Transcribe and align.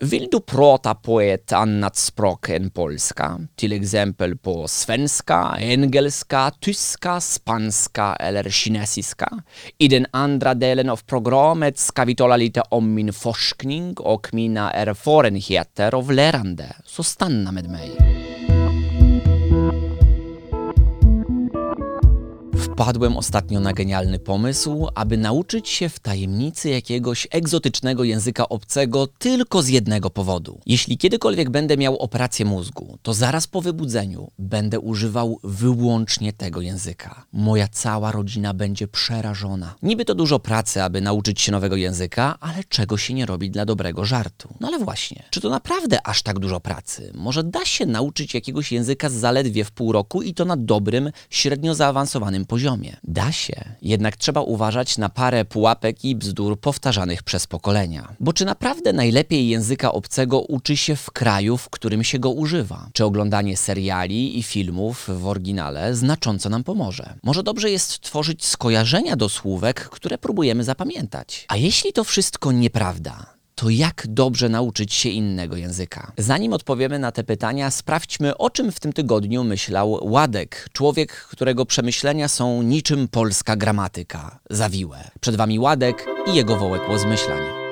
Vill 0.00 0.28
du 0.32 0.40
prata 0.40 0.94
på 0.94 1.20
ett 1.20 1.52
annat 1.52 1.96
språk 1.96 2.48
än 2.48 2.70
polska? 2.70 3.40
Till 3.56 3.72
exempel 3.72 4.36
på 4.36 4.68
svenska, 4.68 5.56
engelska, 5.58 6.52
tyska, 6.60 7.20
spanska 7.20 8.16
eller 8.16 8.50
kinesiska? 8.50 9.42
I 9.78 9.88
den 9.88 10.06
andra 10.10 10.54
delen 10.54 10.90
av 10.90 11.00
programmet 11.06 11.78
ska 11.78 12.04
vi 12.04 12.16
tala 12.16 12.36
lite 12.36 12.60
om 12.60 12.94
min 12.94 13.12
forskning 13.12 13.94
och 13.94 14.34
mina 14.34 14.72
erfarenheter 14.72 15.94
av 15.94 16.12
lärande, 16.12 16.76
så 16.84 17.02
stanna 17.02 17.52
med 17.52 17.70
mig. 17.70 18.13
Wpadłem 22.74 23.16
ostatnio 23.16 23.60
na 23.60 23.72
genialny 23.72 24.18
pomysł, 24.18 24.86
aby 24.94 25.16
nauczyć 25.16 25.68
się 25.68 25.88
w 25.88 26.00
tajemnicy 26.00 26.68
jakiegoś 26.68 27.28
egzotycznego 27.30 28.04
języka 28.04 28.48
obcego 28.48 29.06
tylko 29.06 29.62
z 29.62 29.68
jednego 29.68 30.10
powodu. 30.10 30.60
Jeśli 30.66 30.98
kiedykolwiek 30.98 31.50
będę 31.50 31.76
miał 31.76 31.96
operację 31.96 32.44
mózgu, 32.44 32.98
to 33.02 33.14
zaraz 33.14 33.46
po 33.46 33.60
wybudzeniu 33.60 34.30
będę 34.38 34.80
używał 34.80 35.38
wyłącznie 35.44 36.32
tego 36.32 36.60
języka. 36.60 37.24
Moja 37.32 37.68
cała 37.68 38.12
rodzina 38.12 38.54
będzie 38.54 38.88
przerażona. 38.88 39.74
Niby 39.82 40.04
to 40.04 40.14
dużo 40.14 40.38
pracy, 40.38 40.82
aby 40.82 41.00
nauczyć 41.00 41.40
się 41.40 41.52
nowego 41.52 41.76
języka, 41.76 42.36
ale 42.40 42.64
czego 42.68 42.96
się 42.96 43.14
nie 43.14 43.26
robi 43.26 43.50
dla 43.50 43.64
dobrego 43.64 44.04
żartu. 44.04 44.48
No 44.60 44.68
ale 44.68 44.78
właśnie, 44.78 45.22
czy 45.30 45.40
to 45.40 45.50
naprawdę 45.50 46.06
aż 46.06 46.22
tak 46.22 46.38
dużo 46.38 46.60
pracy? 46.60 47.12
Może 47.14 47.44
da 47.44 47.64
się 47.64 47.86
nauczyć 47.86 48.34
jakiegoś 48.34 48.72
języka 48.72 49.08
zaledwie 49.08 49.64
w 49.64 49.70
pół 49.70 49.92
roku 49.92 50.22
i 50.22 50.34
to 50.34 50.44
na 50.44 50.56
dobrym, 50.56 51.10
średnio 51.30 51.74
zaawansowanym 51.74 52.44
poziomie? 52.44 52.63
Da 53.04 53.32
się, 53.32 53.64
jednak 53.82 54.16
trzeba 54.16 54.40
uważać 54.40 54.98
na 54.98 55.08
parę 55.08 55.44
pułapek 55.44 56.04
i 56.04 56.16
bzdur 56.16 56.60
powtarzanych 56.60 57.22
przez 57.22 57.46
pokolenia. 57.46 58.08
Bo 58.20 58.32
czy 58.32 58.44
naprawdę 58.44 58.92
najlepiej 58.92 59.48
języka 59.48 59.92
obcego 59.92 60.40
uczy 60.40 60.76
się 60.76 60.96
w 60.96 61.10
kraju, 61.10 61.56
w 61.56 61.70
którym 61.70 62.04
się 62.04 62.18
go 62.18 62.30
używa? 62.30 62.88
Czy 62.92 63.04
oglądanie 63.04 63.56
seriali 63.56 64.38
i 64.38 64.42
filmów 64.42 65.08
w 65.08 65.26
oryginale 65.26 65.94
znacząco 65.94 66.48
nam 66.48 66.64
pomoże? 66.64 67.14
Może 67.22 67.42
dobrze 67.42 67.70
jest 67.70 68.00
tworzyć 68.00 68.44
skojarzenia 68.44 69.16
do 69.16 69.28
słówek, 69.28 69.88
które 69.88 70.18
próbujemy 70.18 70.64
zapamiętać? 70.64 71.44
A 71.48 71.56
jeśli 71.56 71.92
to 71.92 72.04
wszystko 72.04 72.52
nieprawda, 72.52 73.33
to 73.54 73.70
jak 73.70 74.06
dobrze 74.08 74.48
nauczyć 74.48 74.94
się 74.94 75.08
innego 75.08 75.56
języka? 75.56 76.12
Zanim 76.18 76.52
odpowiemy 76.52 76.98
na 76.98 77.12
te 77.12 77.24
pytania, 77.24 77.70
sprawdźmy, 77.70 78.36
o 78.36 78.50
czym 78.50 78.72
w 78.72 78.80
tym 78.80 78.92
tygodniu 78.92 79.44
myślał 79.44 79.98
Ładek, 80.02 80.68
człowiek, 80.72 81.12
którego 81.12 81.66
przemyślenia 81.66 82.28
są 82.28 82.62
niczym 82.62 83.08
polska 83.08 83.56
gramatyka, 83.56 84.38
zawiłe. 84.50 85.10
Przed 85.20 85.36
wami 85.36 85.58
Ładek 85.58 86.06
i 86.32 86.36
jego 86.36 86.56
wołek 86.56 86.82
zmyślań. 86.98 87.63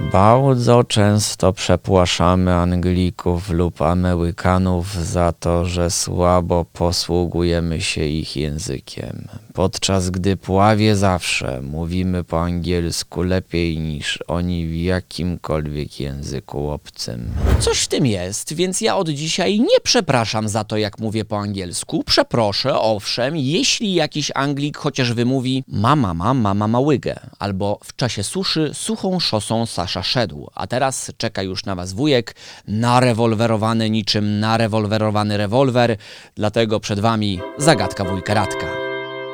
Bardzo 0.00 0.84
często 0.84 1.52
przepłaszamy 1.52 2.54
Anglików 2.54 3.50
lub 3.50 3.82
Amerykanów 3.82 4.94
za 4.94 5.32
to, 5.32 5.64
że 5.64 5.90
słabo 5.90 6.64
posługujemy 6.64 7.80
się 7.80 8.04
ich 8.04 8.36
językiem, 8.36 9.28
podczas 9.54 10.10
gdy 10.10 10.36
prawie 10.36 10.96
zawsze 10.96 11.62
mówimy 11.62 12.24
po 12.24 12.42
angielsku 12.42 13.22
lepiej 13.22 13.78
niż 13.78 14.18
oni 14.28 14.66
w 14.66 14.74
jakimkolwiek 14.76 16.00
języku 16.00 16.70
obcym. 16.70 17.30
Coś 17.60 17.78
w 17.78 17.88
tym 17.88 18.06
jest, 18.06 18.52
więc 18.54 18.80
ja 18.80 18.96
od 18.96 19.08
dzisiaj 19.08 19.60
nie 19.60 19.80
przepraszam 19.82 20.48
za 20.48 20.64
to, 20.64 20.76
jak 20.76 20.98
mówię 20.98 21.24
po 21.24 21.38
angielsku. 21.38 22.04
Przeproszę, 22.04 22.80
owszem, 22.80 23.36
jeśli 23.36 23.94
jakiś 23.94 24.30
Anglik 24.34 24.78
chociaż 24.78 25.12
wymówi 25.12 25.64
mama, 25.68 26.14
mama, 26.14 26.54
mama 26.54 26.80
łygę, 26.80 27.20
albo 27.38 27.78
w 27.84 27.96
czasie 27.96 28.22
suszy 28.22 28.70
suchą 28.74 29.20
szosą 29.20 29.66
Sasza 29.90 30.02
szedł, 30.02 30.50
a 30.54 30.66
teraz 30.66 31.12
czeka 31.16 31.42
już 31.42 31.64
na 31.64 31.74
was 31.74 31.92
wujek, 31.92 32.34
narewolwerowany 32.68 33.90
niczym 33.90 34.40
narewolwerowany 34.40 35.36
rewolwer, 35.36 35.96
dlatego 36.34 36.80
przed 36.80 37.00
wami 37.00 37.40
zagadka 37.58 38.04
wujka 38.04 38.34
Radka. 38.34 38.66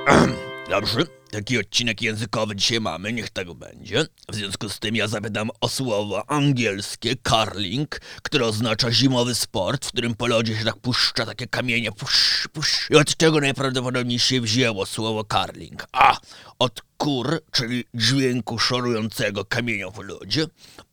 Dobrze, 0.70 1.00
taki 1.30 1.58
odcinek 1.58 2.02
językowy 2.02 2.56
dzisiaj 2.56 2.80
mamy, 2.80 3.12
niech 3.12 3.30
tego 3.30 3.54
będzie. 3.54 4.06
W 4.28 4.34
związku 4.34 4.68
z 4.68 4.78
tym 4.78 4.96
ja 4.96 5.08
zapytam 5.08 5.50
o 5.60 5.68
słowo 5.68 6.30
angielskie 6.30 7.16
curling, 7.16 8.00
które 8.22 8.46
oznacza 8.46 8.92
zimowy 8.92 9.34
sport, 9.34 9.86
w 9.86 9.88
którym 9.88 10.14
po 10.14 10.26
lodzie 10.26 10.56
się 10.56 10.64
tak 10.64 10.76
puszcza 10.76 11.26
takie 11.26 11.46
kamienie, 11.46 11.92
pusz, 11.92 12.48
pusz. 12.52 12.90
I 12.90 12.96
od 12.96 13.16
czego 13.16 13.40
najprawdopodobniej 13.40 14.18
się 14.18 14.40
wzięło 14.40 14.86
słowo 14.86 15.24
curling? 15.24 15.86
A. 15.92 16.16
Od 16.58 16.85
kur, 16.96 17.40
czyli 17.52 17.84
dźwięku 17.94 18.58
szorującego 18.58 19.44
kamienia 19.44 19.90
w 19.90 19.98
lodzie. 19.98 20.46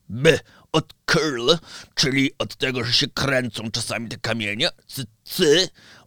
B. 0.09 0.40
Od 0.72 0.94
curl, 1.06 1.50
czyli 1.96 2.31
od 2.38 2.56
tego, 2.56 2.84
że 2.84 2.94
się 2.94 3.08
kręcą 3.08 3.72
czasami 3.72 4.09
te 4.09 4.18
kamienie. 4.18 4.69
C. 4.88 5.03
C 5.24 5.44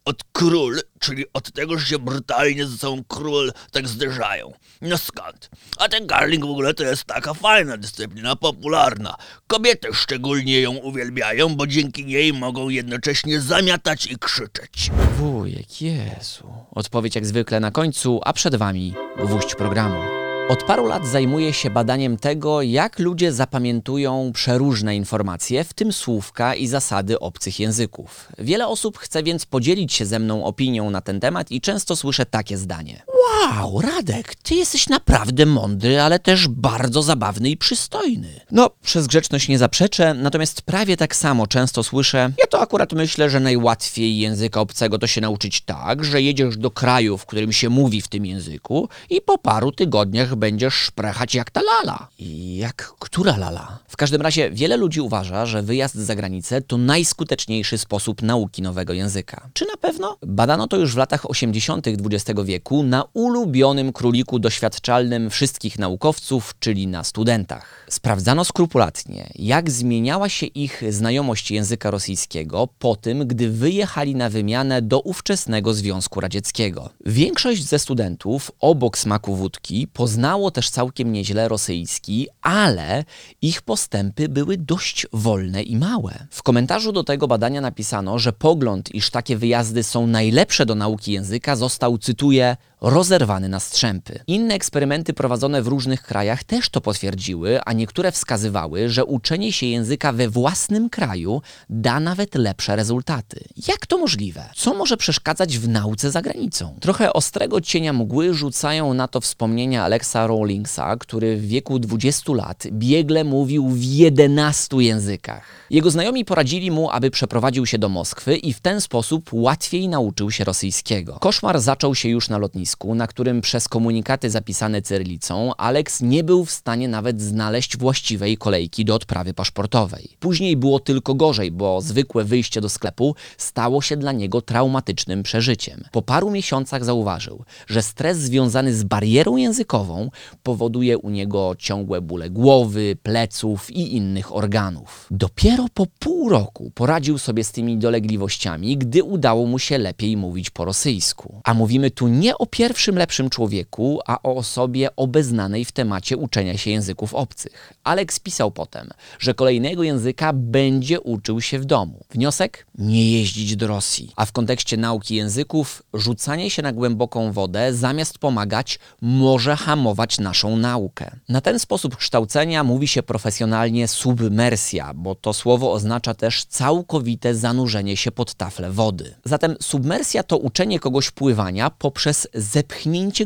od 0.07 0.25
król, 0.33 0.81
czyli 1.07 1.25
od 1.33 1.53
tego, 1.53 1.79
że 1.79 1.87
się 1.87 1.99
brutalnie 1.99 2.67
ze 2.67 2.79
sobą 2.79 3.05
król 3.09 3.53
tak 3.73 3.89
zderzają. 3.89 4.53
No 4.81 4.99
skąd? 4.99 5.51
A 5.79 5.89
ten 5.89 6.07
garling 6.07 6.45
w 6.45 6.51
ogóle 6.51 6.75
to 6.75 6.85
jest 6.85 7.05
taka 7.05 7.35
fajna 7.35 7.77
dyscyplina, 7.77 8.37
popularna. 8.37 9.17
Kobiety 9.47 9.89
szczególnie 9.93 10.61
ją 10.61 10.73
uwielbiają, 10.73 11.57
bo 11.57 11.67
dzięki 11.67 12.05
niej 12.05 12.33
mogą 12.33 12.69
jednocześnie 12.69 13.41
zamiatać 13.41 14.07
i 14.07 14.19
krzyczeć. 14.19 14.91
Wujek, 15.19 15.83
Jezu. 15.83 16.53
Odpowiedź 16.71 17.15
jak 17.15 17.27
zwykle 17.27 17.61
na 17.61 17.71
końcu, 17.71 18.21
a 18.25 18.33
przed 18.33 18.57
wami 18.57 18.95
gwóźdź 19.25 19.55
programu. 19.55 20.16
Od 20.49 20.63
paru 20.63 20.87
lat 20.87 21.07
zajmuję 21.07 21.53
się 21.53 21.71
badaniem 21.71 22.17
tego, 22.17 22.63
jak 22.63 22.99
ludzie 22.99 23.33
zapamiętują 23.33 24.31
przeróżne 24.35 24.97
informacje, 24.97 25.65
w 25.65 25.75
tym 25.75 25.93
słówka 25.93 26.55
i 26.55 26.67
zasady 26.67 27.21
obcych 27.21 27.61
języków. 27.61 28.29
Wiele 28.39 28.69
osób 28.69 28.99
chce 28.99 29.23
więc 29.23 29.47
podzielić 29.47 29.93
się 29.93 30.07
ze 30.07 30.19
mną 30.19 30.45
opinią 30.45 30.91
na 30.91 31.01
ten 31.01 31.21
temat 31.21 31.51
i 31.51 31.61
często 31.61 31.97
słyszę 31.97 32.27
takie 32.27 32.59
zdanie. 32.59 33.03
Wow, 33.17 33.81
Radek, 33.81 34.35
ty 34.35 34.55
jesteś 34.55 34.89
naprawdę 34.89 35.47
mądry, 35.47 36.01
ale 36.01 36.19
też 36.19 36.49
bardzo 36.49 37.03
zabawny 37.03 37.51
i 37.51 37.57
przystojny. 37.57 38.41
No, 38.51 38.71
przez 38.83 39.07
grzeczność 39.07 39.49
nie 39.49 39.59
zaprzeczę, 39.59 40.15
natomiast 40.15 40.63
prawie 40.63 40.97
tak 40.97 41.17
samo 41.17 41.47
często 41.47 41.83
słyszę, 41.83 42.31
ja 42.39 42.47
to 42.47 42.61
akurat 42.61 42.93
myślę, 42.93 43.31
że 43.31 43.41
najłatwiej 43.41 44.19
języka 44.19 44.61
obcego 44.61 44.99
to 44.99 45.07
się 45.07 45.21
nauczyć 45.21 45.61
tak, 45.61 46.05
że 46.05 46.23
jedziesz 46.23 46.57
do 46.57 46.71
kraju, 46.71 47.19
w 47.19 47.27
którym 47.27 47.53
się 47.53 47.69
mówi 47.69 48.03
w 48.03 48.09
tym 48.09 48.27
języku 48.27 48.89
i 49.11 49.21
po 49.21 49.39
paru 49.39 49.73
tygodniach 49.73 50.35
będziesz 50.35 50.75
szprechać 50.75 51.35
jak 51.35 51.51
ta 51.51 51.61
lala. 51.63 52.09
I 52.19 52.57
jak 52.57 52.93
która 52.99 53.37
lala? 53.37 53.79
W 53.89 53.97
każdym 53.97 54.23
razie 54.23 54.51
wiele 54.51 54.77
ludzi 54.77 55.01
uważa, 55.01 55.47
że 55.47 55.63
wyjazd 55.63 55.95
za 55.95 56.15
granicę 56.15 56.63
to 56.63 56.77
najskuteczniejszy 56.77 57.79
sposób 57.79 58.23
nauki 58.23 58.63
nowego 58.63 58.93
języka. 58.93 59.49
Czy 59.53 59.67
na 59.67 59.77
pewno? 59.77 60.17
Badano 60.23 60.67
to 60.67 60.77
już 60.77 60.95
w 60.95 60.97
latach 60.97 61.31
80. 61.31 61.87
XX 61.89 62.41
wieku 62.45 62.83
na 62.83 63.06
ulubionym 63.13 63.93
króliku 63.93 64.39
doświadczalnym 64.39 65.31
wszystkich 65.31 65.79
naukowców, 65.79 66.55
czyli 66.61 66.87
na 66.87 67.05
studentach. 67.05 67.87
Sprawdzano 67.89 68.45
skrupulatnie, 68.45 69.31
jak 69.35 69.71
zmieniała 69.71 70.29
się 70.29 70.47
ich 70.47 70.83
znajomość 70.91 71.51
języka 71.51 71.91
rosyjskiego 71.91 72.69
po 72.79 72.97
tym, 72.97 73.27
gdy 73.27 73.51
wyjechali 73.51 74.15
na 74.15 74.31
wymianę 74.31 74.83
do 74.83 75.01
ówczesnego 75.01 75.75
Związku 75.75 76.21
Radzieckiego. 76.21 76.91
Większość 77.07 77.65
ze 77.65 77.79
studentów, 77.79 78.51
obok 78.61 78.99
smaku 78.99 79.37
wódki, 79.37 79.87
poznało 79.87 80.51
też 80.51 80.71
całkiem 80.71 81.13
nieźle 81.13 81.49
rosyjski, 81.49 82.29
ale 82.43 83.05
ich 83.43 83.63
postępy 83.63 84.29
były 84.29 84.57
dość 84.57 85.07
wolne 85.13 85.63
i 85.63 85.77
małe. 85.77 86.27
W 86.31 86.43
komentarzu 86.43 86.93
do 86.93 87.05
tego 87.05 87.29
badania 87.29 87.61
napisano, 87.61 88.19
że 88.19 88.33
pogląd, 88.33 88.95
iż 88.95 89.11
takie 89.11 89.37
wyjazdy 89.37 89.83
są 89.83 90.07
najlepsze 90.07 90.67
do 90.67 90.75
nauki 90.75 91.13
języka, 91.13 91.57
został, 91.57 91.99
cytuję, 91.99 92.57
rozerwany 92.97 93.49
na 93.49 93.61
strzępy. 93.61 94.21
Inne 94.27 94.55
eksperymenty 94.55 95.13
prowadzone 95.13 95.63
w 95.63 95.67
różnych 95.67 96.03
krajach 96.03 96.45
też 96.45 96.69
to 96.69 96.81
potwierdziły, 96.81 97.61
a 97.63 97.73
niektóre 97.73 98.13
wskazywały, 98.13 98.89
że 98.89 99.05
uczenie 99.05 99.53
się 99.53 99.67
języka 99.67 100.13
we 100.13 100.29
własnym 100.29 100.91
kraju 100.91 101.43
da 101.71 102.01
nawet 102.01 102.35
lepsze 102.35 102.77
rezultaty. 102.77 103.45
Jak 103.69 103.87
to 103.87 103.99
możliwe? 103.99 104.51
Co 104.55 104.75
może 104.75 104.97
przeszkadzać 104.97 105.59
w 105.59 105.69
nauce 105.69 106.11
za 106.11 106.23
granicą? 106.23 106.79
Trochę 106.81 107.13
ostrego 107.13 107.61
cienia 107.61 107.93
mgły 107.93 108.35
rzucają 108.35 108.95
na 108.95 109.09
to 109.09 109.21
wspomnienia 109.21 109.85
Alexa 109.85 110.27
Rawlingsa, 110.27 110.97
który 110.97 111.37
w 111.37 111.47
wieku 111.47 111.79
20 111.79 112.33
lat 112.33 112.65
biegle 112.73 113.25
mówił 113.25 113.69
w 113.69 113.83
11 113.83 114.77
językach. 114.77 115.57
Jego 115.71 115.91
znajomi 115.91 116.25
poradzili 116.25 116.71
mu, 116.71 116.91
aby 116.91 117.11
przeprowadził 117.11 117.67
się 117.67 117.79
do 117.79 117.89
Moskwy 117.89 118.37
i 118.37 118.53
w 118.53 118.61
ten 118.61 118.81
sposób 118.81 119.31
łatwiej 119.33 119.89
nauczył 119.89 120.31
się 120.31 120.45
rosyjskiego. 120.45 121.19
Koszmar 121.21 121.61
zaczął 121.61 121.95
się 121.95 122.09
już 122.09 122.29
na 122.29 122.39
lotnisku, 122.39 122.86
na 122.95 123.07
którym 123.07 123.41
przez 123.41 123.69
komunikaty 123.69 124.31
zapisane 124.31 124.83
cyrylicą 124.83 125.53
Alex 125.57 126.01
nie 126.01 126.25
był 126.25 126.45
w 126.45 126.51
stanie 126.51 126.89
nawet 126.89 127.21
znaleźć 127.23 127.77
właściwej 127.77 128.37
kolejki 128.37 128.85
do 128.85 128.95
odprawy 128.95 129.35
paszportowej. 129.35 130.09
Później 130.21 130.57
było 130.57 130.81
tylko 130.81 131.15
gorzej, 131.15 131.51
bo 131.51 131.81
zwykłe 131.81 132.25
wyjście 132.25 132.61
do 132.61 132.69
sklepu 132.69 133.15
stało 133.39 133.83
się 133.83 133.97
dla 133.97 134.13
niego 134.13 134.41
traumatycznym 134.41 135.23
przeżyciem. 135.23 135.85
Po 135.93 136.03
paru 136.03 136.31
miesiącach 136.31 136.85
zauważył, 136.85 137.45
że 137.67 137.83
stres 137.83 138.19
związany 138.19 138.75
z 138.75 138.85
barierą 138.85 139.37
językową 139.37 140.11
powoduje 140.43 140.99
u 140.99 141.11
niego 141.11 141.55
ciągłe 141.59 142.01
bóle 142.01 142.31
głowy, 142.31 142.97
pleców 143.03 143.71
i 143.71 143.97
innych 143.97 144.35
organów. 144.37 145.07
Dopiero 145.11 145.67
po 145.75 145.87
pół 145.99 146.29
roku 146.29 146.71
poradził 146.75 147.19
sobie 147.19 147.45
z 147.45 147.53
tymi 147.53 147.79
dolegliwościami, 147.79 148.77
gdy 148.77 149.03
udało 149.03 149.47
mu 149.47 149.59
się 149.59 149.79
lepiej 149.79 150.17
mówić 150.17 150.51
po 150.51 150.65
rosyjsku. 150.65 151.41
A 151.45 151.55
mówimy 151.55 151.91
tu 151.91 152.09
nie 152.09 152.39
o 152.39 152.47
pierwszym 152.47 152.76
lepszym 152.97 153.31
człowieku, 153.31 154.01
a 154.07 154.23
o 154.23 154.37
osobie 154.37 154.97
obeznanej 154.97 155.65
w 155.65 155.73
temacie 155.73 156.17
uczenia 156.17 156.57
się 156.59 156.71
języków 156.71 157.15
obcych. 157.15 157.75
Alex 157.85 158.21
pisał 158.21 158.51
potem, 158.51 158.91
że 159.19 159.35
kolejnego 159.35 159.83
języka 159.83 160.33
będzie 160.33 161.01
uczył 161.01 161.41
się 161.41 161.59
w 161.59 161.65
domu. 161.65 162.05
Wniosek? 162.11 162.67
Nie 162.79 163.11
jeździć 163.11 163.57
do 163.57 163.67
Rosji. 163.67 164.13
A 164.17 164.27
w 164.27 164.33
kontekście 164.33 164.77
nauki 164.77 165.15
języków, 165.15 165.83
rzucanie 165.95 166.51
się 166.51 166.63
na 166.63 166.73
głęboką 166.73 167.33
wodę 167.33 167.75
zamiast 167.75 168.19
pomagać 168.19 168.79
może 169.01 169.57
hamować 169.57 170.19
naszą 170.19 170.57
naukę. 170.57 171.11
Na 171.29 171.41
ten 171.41 171.59
sposób 171.59 171.97
kształcenia 171.97 172.65
mówi 172.65 172.89
się 172.89 173.03
profesjonalnie 173.03 173.89
submersja, 173.89 174.95
bo 174.95 175.15
to 175.15 175.33
słowo 175.33 175.73
oznacza 175.73 176.15
też 176.15 176.45
całkowite 176.45 177.35
zanurzenie 177.35 177.97
się 177.97 178.13
pod 178.13 178.35
taflę 178.35 178.71
wody. 178.71 179.15
Zatem 179.25 179.57
submersja 179.61 180.23
to 180.23 180.39
uczenie 180.39 180.81
kogoś 180.81 181.11
pływania 181.11 181.71
poprzez 181.71 182.29
zepchnięcie 182.35 182.66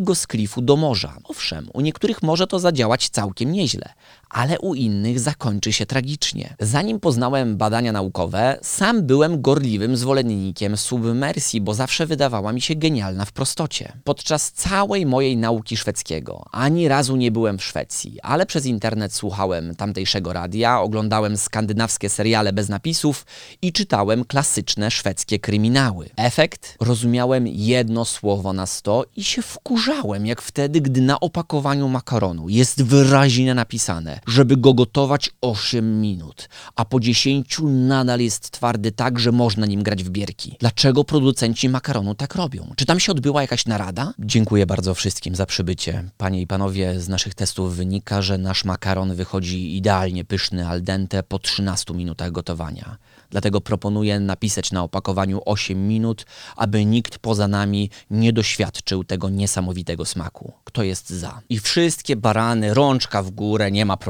go 0.01 0.15
z 0.15 0.27
klifu 0.27 0.63
do 0.63 0.77
morza. 0.77 1.17
Owszem, 1.25 1.71
u 1.73 1.81
niektórych 1.81 2.23
może 2.23 2.47
to 2.47 2.59
zadziałać 2.59 3.09
całkiem 3.09 3.53
nieźle, 3.53 3.93
ale 4.31 4.59
u 4.59 4.75
innych 4.75 5.21
zakończy 5.21 5.73
się 5.73 5.87
tragicznie. 5.87 6.55
Zanim 6.61 7.01
poznałem 7.01 7.57
badania 7.57 7.93
naukowe, 7.93 8.59
sam 8.63 9.03
byłem 9.07 9.43
gorliwym 9.43 9.97
zwolennikiem 9.97 10.77
submersji, 10.77 11.61
bo 11.61 11.75
zawsze 11.75 12.07
wydawała 12.07 12.53
mi 12.53 12.61
się 12.61 12.75
genialna 12.75 13.25
w 13.25 13.33
prostocie. 13.33 13.93
Podczas 14.05 14.53
całej 14.53 15.07
mojej 15.07 15.37
nauki 15.37 15.77
szwedzkiego 15.77 16.45
ani 16.53 16.89
razu 16.89 17.17
nie 17.17 17.31
byłem 17.31 17.59
w 17.59 17.65
Szwecji, 17.65 18.21
ale 18.23 18.47
przez 18.47 18.67
internet 18.67 19.15
słuchałem 19.15 19.75
tamtejszego 19.75 20.33
radia, 20.33 20.81
oglądałem 20.81 21.37
skandynawskie 21.37 22.09
seriale 22.09 22.53
bez 22.53 22.69
napisów 22.69 23.27
i 23.63 23.73
czytałem 23.73 24.25
klasyczne 24.25 24.91
szwedzkie 24.91 25.39
kryminały. 25.39 26.11
Efekt? 26.17 26.77
Rozumiałem 26.81 27.47
jedno 27.47 28.05
słowo 28.05 28.53
na 28.53 28.67
sto 28.67 29.05
i 29.17 29.25
się 29.25 29.43
wkurzałem, 29.43 30.27
jak 30.27 30.43
wtedy, 30.43 30.81
gdy 30.81 31.01
na 31.01 31.21
opakowaniu 31.21 31.89
makaronu 31.89 32.49
jest 32.49 32.83
wyraźnie 32.83 33.55
napisane, 33.55 34.20
żeby 34.27 34.57
go 34.57 34.75
gotować 34.75 35.31
8 35.41 36.01
minut, 36.01 36.49
a 36.77 36.85
po 36.85 37.01
10 37.01 37.61
nadal 37.65 38.21
jest 38.21 38.51
twardy 38.51 38.93
tak, 38.93 39.19
że 39.19 39.33
można 39.33 39.67
nim 39.67 39.83
grać 39.83 40.05
w 40.05 40.11
bierki. 40.11 40.57
Dlaczego 40.61 41.05
producenci 41.05 41.69
makaronu 41.69 42.15
tak 42.15 42.35
robią? 42.35 42.73
Czy 42.77 42.87
tam 42.87 43.01
się 43.01 43.13
odbyła 43.13 43.43
jakaś 43.43 43.67
narada? 43.67 44.15
Dziękuję 44.19 44.67
bardzo 44.67 44.95
wszystkim 44.95 45.35
za 45.35 45.47
przybycie. 45.47 46.11
Panie 46.17 46.41
i 46.41 46.47
panowie, 46.47 47.01
z 47.01 47.09
naszych 47.09 47.35
testów 47.35 47.77
wynika, 47.77 48.23
że 48.23 48.39
nasz 48.39 48.65
makaron 48.65 49.15
wychodzi 49.15 49.77
idealnie 49.77 50.25
pyszny 50.25 50.69
al 50.69 50.83
dente 50.83 51.23
po 51.23 51.39
13 51.39 51.95
minutach 51.95 52.33
gotowania. 52.33 52.97
Dlatego 53.31 53.61
proponuję 53.61 54.21
napisać 54.21 54.73
na 54.73 54.83
opakowaniu 54.83 55.43
8 55.45 55.89
minut, 55.89 56.27
aby 56.57 56.85
nikt 56.85 57.19
poza 57.19 57.49
nami 57.49 57.91
nie 58.11 58.33
doświadczył 58.33 59.05
tego 59.05 59.29
niesamowitego 59.29 60.05
smaku. 60.05 60.53
Kto 60.65 60.83
jest 60.83 61.11
za? 61.11 61.41
I 61.49 61.59
wszystkie 61.59 62.17
barany, 62.17 62.75
rączka 62.75 63.23
w 63.23 63.31
górę, 63.31 63.71
nie 63.71 63.87
ma 63.87 63.97
problemu. 63.97 64.10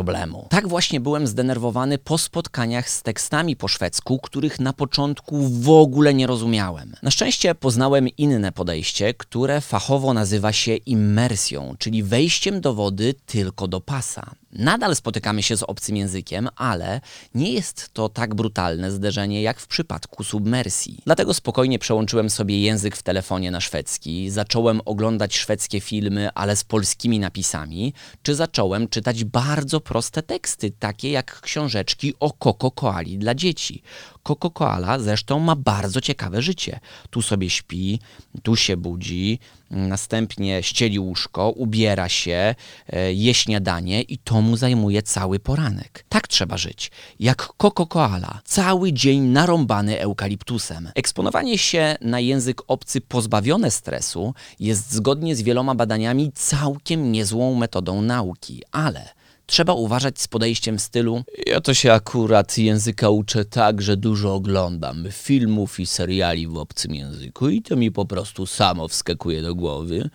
Tak 0.50 0.68
właśnie 0.68 1.00
byłem 1.00 1.26
zdenerwowany 1.26 1.98
po 1.98 2.18
spotkaniach 2.18 2.90
z 2.90 3.02
tekstami 3.02 3.56
po 3.56 3.68
szwedzku, 3.68 4.18
których 4.18 4.60
na 4.60 4.72
początku 4.72 5.48
w 5.48 5.70
ogóle 5.70 6.14
nie 6.14 6.26
rozumiałem. 6.26 6.94
Na 7.02 7.10
szczęście 7.10 7.54
poznałem 7.54 8.08
inne 8.08 8.52
podejście, 8.52 9.14
które 9.14 9.60
fachowo 9.60 10.14
nazywa 10.14 10.52
się 10.52 10.76
immersją, 10.76 11.74
czyli 11.78 12.02
wejściem 12.02 12.60
do 12.60 12.74
wody 12.74 13.14
tylko 13.26 13.68
do 13.68 13.80
pasa. 13.80 14.39
Nadal 14.52 14.96
spotykamy 14.96 15.42
się 15.42 15.56
z 15.56 15.62
obcym 15.62 15.96
językiem, 15.96 16.48
ale 16.56 17.00
nie 17.34 17.52
jest 17.52 17.90
to 17.92 18.08
tak 18.08 18.34
brutalne 18.34 18.90
zderzenie 18.90 19.42
jak 19.42 19.60
w 19.60 19.66
przypadku 19.66 20.24
submersji. 20.24 21.02
Dlatego 21.06 21.34
spokojnie 21.34 21.78
przełączyłem 21.78 22.30
sobie 22.30 22.60
język 22.60 22.96
w 22.96 23.02
telefonie 23.02 23.50
na 23.50 23.60
szwedzki, 23.60 24.30
zacząłem 24.30 24.80
oglądać 24.84 25.36
szwedzkie 25.36 25.80
filmy, 25.80 26.28
ale 26.34 26.56
z 26.56 26.64
polskimi 26.64 27.18
napisami, 27.18 27.94
czy 28.22 28.34
zacząłem 28.34 28.88
czytać 28.88 29.24
bardzo 29.24 29.80
proste 29.80 30.22
teksty, 30.22 30.70
takie 30.70 31.10
jak 31.10 31.40
książeczki 31.40 32.14
o 32.20 32.32
Koko 32.32 32.70
Koali 32.70 33.18
dla 33.18 33.34
dzieci. 33.34 33.82
Koko 34.22 34.50
Koala 34.50 34.98
zresztą 34.98 35.38
ma 35.38 35.56
bardzo 35.56 36.00
ciekawe 36.00 36.42
życie. 36.42 36.80
Tu 37.10 37.22
sobie 37.22 37.50
śpi, 37.50 38.00
tu 38.42 38.56
się 38.56 38.76
budzi, 38.76 39.38
następnie 39.70 40.62
ścieli 40.62 40.98
łóżko, 40.98 41.50
ubiera 41.50 42.08
się, 42.08 42.54
e, 42.88 43.12
je 43.12 43.34
śniadanie 43.34 44.02
i 44.02 44.18
to 44.18 44.40
mu 44.40 44.56
zajmuje 44.56 45.02
cały 45.02 45.38
poranek. 45.38 46.04
Tak 46.08 46.28
trzeba 46.28 46.56
żyć. 46.56 46.90
Jak 47.20 47.48
Koko 47.56 47.86
Koala, 47.86 48.40
cały 48.44 48.92
dzień 48.92 49.20
narąbany 49.22 50.00
eukaliptusem. 50.00 50.90
Eksponowanie 50.94 51.58
się 51.58 51.96
na 52.00 52.20
język 52.20 52.62
obcy 52.66 53.00
pozbawione 53.00 53.70
stresu 53.70 54.34
jest 54.60 54.92
zgodnie 54.92 55.36
z 55.36 55.42
wieloma 55.42 55.74
badaniami 55.74 56.32
całkiem 56.34 57.12
niezłą 57.12 57.54
metodą 57.54 58.02
nauki, 58.02 58.62
ale 58.72 59.19
trzeba 59.50 59.72
uważać 59.72 60.20
z 60.20 60.28
podejściem 60.28 60.78
w 60.78 60.82
stylu 60.82 61.24
ja 61.46 61.60
to 61.60 61.74
się 61.74 61.92
akurat 61.92 62.58
języka 62.58 63.10
uczę 63.10 63.44
tak, 63.44 63.82
że 63.82 63.96
dużo 63.96 64.34
oglądam 64.34 65.04
filmów 65.12 65.80
i 65.80 65.86
seriali 65.86 66.46
w 66.46 66.56
obcym 66.56 66.94
języku 66.94 67.48
i 67.48 67.62
to 67.62 67.76
mi 67.76 67.92
po 67.92 68.04
prostu 68.04 68.46
samo 68.46 68.88
wskakuje 68.88 69.42
do 69.42 69.54
głowy. 69.54 70.10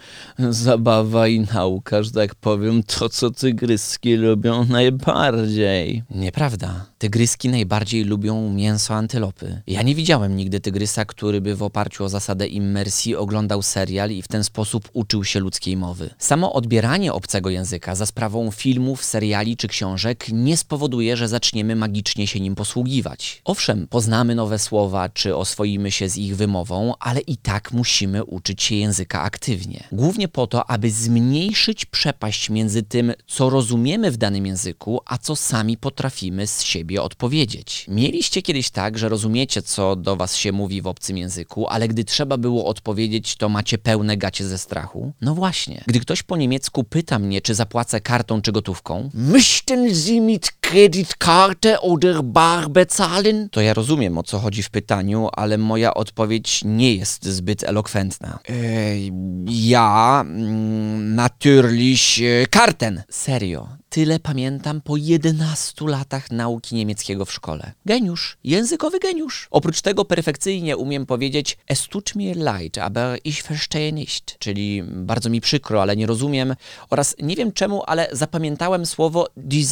Zabawa 0.50 1.28
i 1.28 1.40
nauka, 1.40 2.04
że 2.04 2.12
tak 2.12 2.36
powiem, 2.36 2.84
to 2.84 3.10
co 3.10 3.32
tygryski 3.32 4.16
lubią 4.16 4.66
najbardziej. 4.66 6.04
Nieprawda. 6.10 6.86
Tygryski 6.98 7.50
najbardziej 7.50 8.04
lubią 8.04 8.54
mięso 8.54 8.94
antylopy. 8.94 9.62
Ja 9.68 9.82
nie 9.82 9.96
widziałem 9.96 10.36
nigdy 10.36 10.60
tygrysa, 10.60 11.06
który 11.06 11.42
by 11.42 11.56
w 11.56 11.64
oparciu 11.64 12.04
o 12.04 12.10
zasadę 12.10 12.48
immersji 12.48 13.16
oglądał 13.16 13.62
serial 13.62 14.12
i 14.12 14.22
w 14.22 14.28
ten 14.28 14.44
sposób 14.44 14.90
uczył 14.94 15.24
się 15.24 15.40
ludzkiej 15.40 15.78
mowy. 15.78 16.10
Samo 16.18 16.54
odbieranie 16.54 17.14
obcego 17.14 17.50
języka 17.50 17.96
za 17.96 18.06
sprawą 18.06 18.52
filmów, 18.52 19.04
seriali 19.04 19.25
czy 19.58 19.68
książek 19.68 20.26
nie 20.32 20.58
spowoduje, 20.58 21.18
że 21.18 21.28
zaczniemy 21.28 21.76
magicznie 21.76 22.28
się 22.28 22.40
nim 22.40 22.56
posługiwać. 22.56 23.42
Owszem, 23.46 23.88
poznamy 23.88 24.36
nowe 24.36 24.60
słowa 24.60 25.10
czy 25.10 25.36
oswoimy 25.36 25.92
się 25.92 26.10
z 26.10 26.18
ich 26.18 26.36
wymową, 26.36 26.94
ale 27.00 27.20
i 27.20 27.38
tak 27.38 27.72
musimy 27.72 28.24
uczyć 28.24 28.64
się 28.64 28.76
języka 28.76 29.22
aktywnie. 29.22 29.84
Głównie 29.92 30.28
po 30.28 30.48
to, 30.48 30.70
aby 30.70 30.92
zmniejszyć 30.92 31.86
przepaść 31.86 32.50
między 32.50 32.84
tym, 32.84 33.14
co 33.28 33.50
rozumiemy 33.50 34.12
w 34.12 34.18
danym 34.18 34.46
języku, 34.46 35.02
a 35.06 35.18
co 35.18 35.36
sami 35.36 35.78
potrafimy 35.78 36.48
z 36.48 36.64
siebie 36.64 37.02
odpowiedzieć. 37.02 37.86
Mieliście 37.90 38.42
kiedyś 38.42 38.70
tak, 38.70 38.98
że 38.98 39.10
rozumiecie, 39.10 39.62
co 39.62 39.96
do 39.96 40.16
was 40.16 40.36
się 40.36 40.52
mówi 40.52 40.82
w 40.82 40.88
obcym 40.88 41.18
języku, 41.18 41.68
ale 41.68 41.88
gdy 41.88 42.04
trzeba 42.04 42.38
było 42.38 42.66
odpowiedzieć, 42.66 43.36
to 43.36 43.50
macie 43.50 43.78
pełne 43.78 44.18
gacie 44.18 44.48
ze 44.48 44.58
strachu? 44.58 45.14
No 45.22 45.36
właśnie. 45.36 45.84
Gdy 45.88 46.00
ktoś 46.00 46.24
po 46.24 46.38
niemiecku 46.38 46.84
pyta 46.84 47.20
mnie, 47.20 47.42
czy 47.42 47.56
zapłacę 47.56 48.02
kartą 48.02 48.42
czy 48.42 48.52
gotówką, 48.52 49.10
Möchten 49.18 49.94
Sie 49.94 50.20
mit 50.20 50.62
Kreditkarte 50.76 51.80
oder 51.82 52.22
bar 52.22 52.70
bezahlen? 52.70 53.50
To 53.50 53.62
ja 53.62 53.74
rozumiem, 53.74 54.18
o 54.18 54.24
co 54.24 54.40
chodzi 54.40 54.64
w 54.64 54.70
pytaniu, 54.70 55.30
ale 55.32 55.58
moja 55.58 55.94
odpowiedź 55.94 56.62
nie 56.66 56.96
jest 56.96 57.26
zbyt 57.26 57.64
elokwentna. 57.64 58.40
Ej, 58.50 59.12
ja, 59.48 60.24
mm, 60.28 61.16
natürlich, 61.16 62.20
karten. 62.50 63.04
Serio. 63.10 63.68
Tyle 63.96 64.20
pamiętam 64.20 64.82
po 64.82 64.98
11 64.98 65.88
latach 65.88 66.32
nauki 66.32 66.76
niemieckiego 66.76 67.26
w 67.26 67.32
szkole. 67.32 67.72
Geniusz, 67.86 68.38
językowy 68.44 69.00
geniusz. 69.00 69.48
Oprócz 69.52 69.82
tego 69.82 70.06
perfekcyjnie 70.06 70.78
umiem 70.78 71.06
powiedzieć 71.06 71.58
Es 71.68 71.88
tut 71.88 72.16
mir 72.16 72.38
leid, 72.38 72.78
aber 72.78 73.20
ich 73.24 73.44
verstehe 73.44 73.92
nicht, 73.92 74.38
czyli 74.40 74.84
bardzo 74.84 75.30
mi 75.30 75.42
przykro, 75.42 75.82
ale 75.82 75.96
nie 75.96 76.06
rozumiem 76.06 76.56
oraz 76.90 77.16
nie 77.20 77.36
wiem 77.36 77.52
czemu, 77.52 77.84
ale 77.86 78.08
zapamiętałem 78.12 78.86
słowo 78.86 79.28
die 79.38 79.64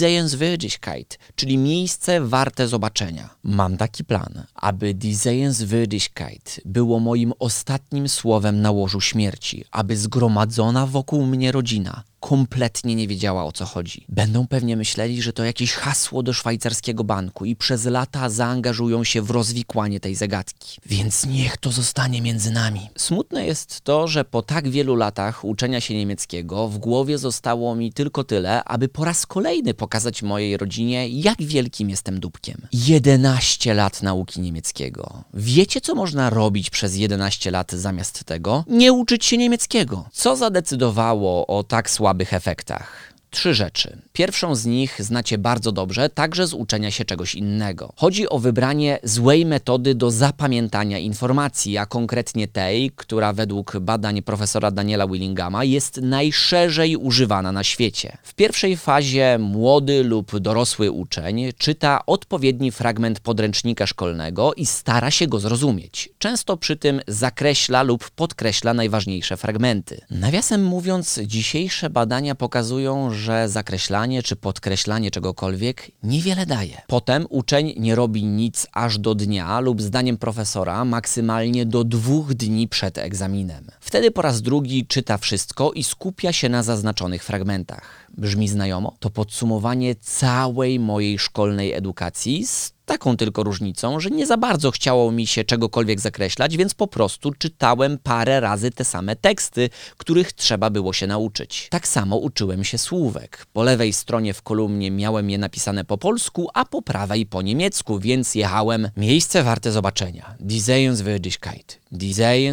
Czyli 1.35 1.57
miejsce 1.57 2.21
warte 2.21 2.67
zobaczenia. 2.67 3.29
Mam 3.43 3.77
taki 3.77 4.03
plan, 4.03 4.43
aby 4.55 4.93
die 4.93 5.15
Sehenswürdigkeit 5.15 6.62
było 6.65 7.00
moim 7.00 7.33
ostatnim 7.39 8.09
słowem 8.09 8.62
na 8.62 8.71
łożu 8.71 9.01
śmierci, 9.01 9.65
aby 9.71 9.97
zgromadzona 9.97 10.88
wokół 10.88 11.25
mnie 11.25 11.51
rodzina 11.51 12.03
kompletnie 12.24 12.96
nie 12.96 13.08
wiedziała 13.08 13.46
o 13.46 13.51
co 13.51 13.65
chodzi. 13.65 14.06
Będą 14.10 14.48
pewnie 14.48 14.77
myśleli, 14.77 15.22
że 15.22 15.34
to 15.34 15.44
jakieś 15.44 15.74
hasło 15.74 16.24
do 16.24 16.34
szwajcarskiego 16.34 17.03
banku 17.03 17.46
i 17.46 17.56
przez 17.56 17.86
lata 17.86 18.30
zaangażują 18.30 19.03
się 19.03 19.22
w 19.22 19.32
rozwikłanie 19.32 20.00
tej 20.00 20.15
zagadki. 20.15 20.82
Więc 20.86 21.25
niech 21.25 21.58
to 21.58 21.72
zostanie 21.72 22.22
między 22.22 22.51
nami. 22.51 22.89
Smutne 22.98 23.46
jest 23.46 23.82
to, 23.82 24.08
że 24.08 24.25
po 24.25 24.42
tak 24.42 24.70
wielu 24.70 24.96
latach 24.96 25.46
uczenia 25.46 25.82
się 25.82 25.94
niemieckiego 25.94 26.68
w 26.68 26.77
głowie 26.77 27.18
zostało 27.18 27.75
mi 27.75 27.94
tylko 27.94 28.24
tyle, 28.24 28.63
aby 28.63 28.88
po 28.88 29.06
raz 29.06 29.25
kolejny 29.25 29.74
pokazać 29.74 30.24
mojej 30.24 30.58
rodzinie, 30.58 31.10
jak 31.10 31.42
wielkim 31.42 31.89
jestem 31.89 32.20
dupkiem. 32.20 32.68
11 32.74 33.74
lat 33.74 34.03
nauki 34.03 34.42
niemieckiego. 34.42 35.24
Wiecie, 35.34 35.82
co 35.82 35.96
można 35.96 36.30
robić 36.30 36.70
przez 36.70 36.96
11 36.96 37.51
lat 37.51 37.72
zamiast 37.72 38.24
tego? 38.24 38.63
Nie 38.68 38.94
uczyć 38.94 39.25
się 39.25 39.38
niemieckiego. 39.38 40.06
Co 40.12 40.36
zadecydowało 40.36 41.48
o 41.48 41.63
tak 41.63 41.89
słabym 41.89 42.12
słabych 42.13 42.34
efektach. 42.34 43.12
Trzy 43.34 43.54
rzeczy. 43.54 43.98
Pierwszą 44.13 44.56
z 44.56 44.66
nich 44.66 45.04
znacie 45.04 45.38
bardzo 45.38 45.72
dobrze, 45.72 46.10
także 46.10 46.48
z 46.48 46.54
uczenia 46.54 46.92
się 46.92 47.06
czegoś 47.06 47.36
innego. 47.36 47.94
Chodzi 47.96 48.30
o 48.30 48.40
wybranie 48.40 49.00
złej 49.04 49.46
metody 49.46 49.96
do 49.96 50.12
zapamiętania 50.12 50.98
informacji, 50.98 51.78
a 51.78 51.86
konkretnie 51.86 52.48
tej, 52.48 52.92
która 52.96 53.34
według 53.34 53.80
badań 53.80 54.22
profesora 54.22 54.72
Daniela 54.72 55.08
Willingama 55.08 55.63
jest 55.63 56.02
najszerzej 56.02 56.96
używana 56.96 57.52
na 57.52 57.63
świecie. 57.63 58.18
W 58.24 58.34
pierwszej 58.34 58.78
fazie 58.78 59.38
młody 59.40 60.04
lub 60.04 60.40
dorosły 60.40 60.92
uczeń 60.92 61.52
czyta 61.58 62.06
odpowiedni 62.06 62.72
fragment 62.72 63.20
podręcznika 63.20 63.88
szkolnego 63.88 64.54
i 64.54 64.66
stara 64.66 65.12
się 65.12 65.28
go 65.28 65.40
zrozumieć. 65.40 66.10
Często 66.18 66.58
przy 66.58 66.78
tym 66.78 67.02
zakreśla 67.08 67.84
lub 67.84 68.10
podkreśla 68.10 68.74
najważniejsze 68.74 69.38
fragmenty. 69.38 70.02
Nawiasem 70.10 70.63
mówiąc, 70.63 71.20
dzisiejsze 71.24 71.90
badania 71.90 72.36
pokazują, 72.36 73.13
że 73.13 73.23
zakreślanie 73.46 74.24
czy 74.24 74.36
podkreślanie 74.36 75.12
czegokolwiek 75.12 75.92
niewiele 76.03 76.46
daje. 76.46 76.82
Potem 76.88 77.25
uczeń 77.30 77.74
nie 77.77 77.96
robi 77.96 78.24
nic 78.24 78.68
aż 78.74 78.98
do 79.00 79.15
dnia 79.15 79.60
lub 79.60 79.82
zdaniem 79.82 80.18
profesora 80.18 80.86
maksymalnie 80.86 81.65
do 81.65 81.84
dwóch 81.84 82.34
dni 82.34 82.68
przed 82.68 82.98
egzaminem. 82.98 83.68
Wtedy 83.80 84.12
po 84.12 84.22
raz 84.22 84.42
drugi 84.42 84.86
czyta 84.88 85.18
wszystko 85.18 85.72
i 85.72 85.84
skupia 85.84 86.34
się 86.34 86.50
na 86.50 86.63
zaznaczonych 86.63 87.24
fragmentach. 87.24 88.08
Brzmi 88.18 88.48
znajomo? 88.48 88.96
To 89.00 89.10
podsumowanie 89.10 89.96
całej 89.96 90.80
mojej 90.80 91.20
szkolnej 91.20 91.74
edukacji 91.74 92.46
z 92.46 92.73
taką 92.86 93.18
tylko 93.18 93.44
różnicą, 93.44 94.00
że 94.00 94.10
nie 94.10 94.25
za 94.25 94.38
bardzo 94.38 94.72
chciało 94.72 95.12
mi 95.12 95.28
się 95.28 95.44
czegokolwiek 95.44 96.00
zakreślać, 96.00 96.58
więc 96.58 96.74
po 96.74 96.88
prostu 96.88 97.32
czytałem 97.32 97.98
parę 98.04 98.40
razy 98.40 98.72
te 98.72 98.86
same 98.86 99.16
teksty, 99.16 99.70
których 99.98 100.34
trzeba 100.34 100.70
było 100.70 100.94
się 100.94 101.08
nauczyć. 101.08 101.68
Tak 101.70 101.88
samo 101.88 102.18
uczyłem 102.18 102.63
się 102.63 102.78
słówek. 102.78 103.46
Po 103.54 103.63
lewej 103.63 103.94
stronie 103.94 104.34
w 104.34 104.42
kolumnie 104.42 104.92
miałem 104.92 105.30
je 105.30 105.38
napisane 105.38 105.86
po 105.86 105.98
polsku, 105.98 106.50
a 106.54 106.66
po 106.66 106.82
prawej 106.82 107.25
po 107.25 107.42
niemiecku, 107.42 108.00
więc 108.00 108.36
jechałem 108.36 108.90
miejsce 108.98 109.44
warte 109.44 109.72
zobaczenia. 109.72 110.36
Die 110.40 110.62
Sehenswürdigkeit. 110.62 111.83
Die. 111.93 112.51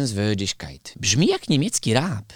Brzmi 0.99 1.27
jak 1.27 1.49
niemiecki 1.49 1.93
rap. 1.93 2.33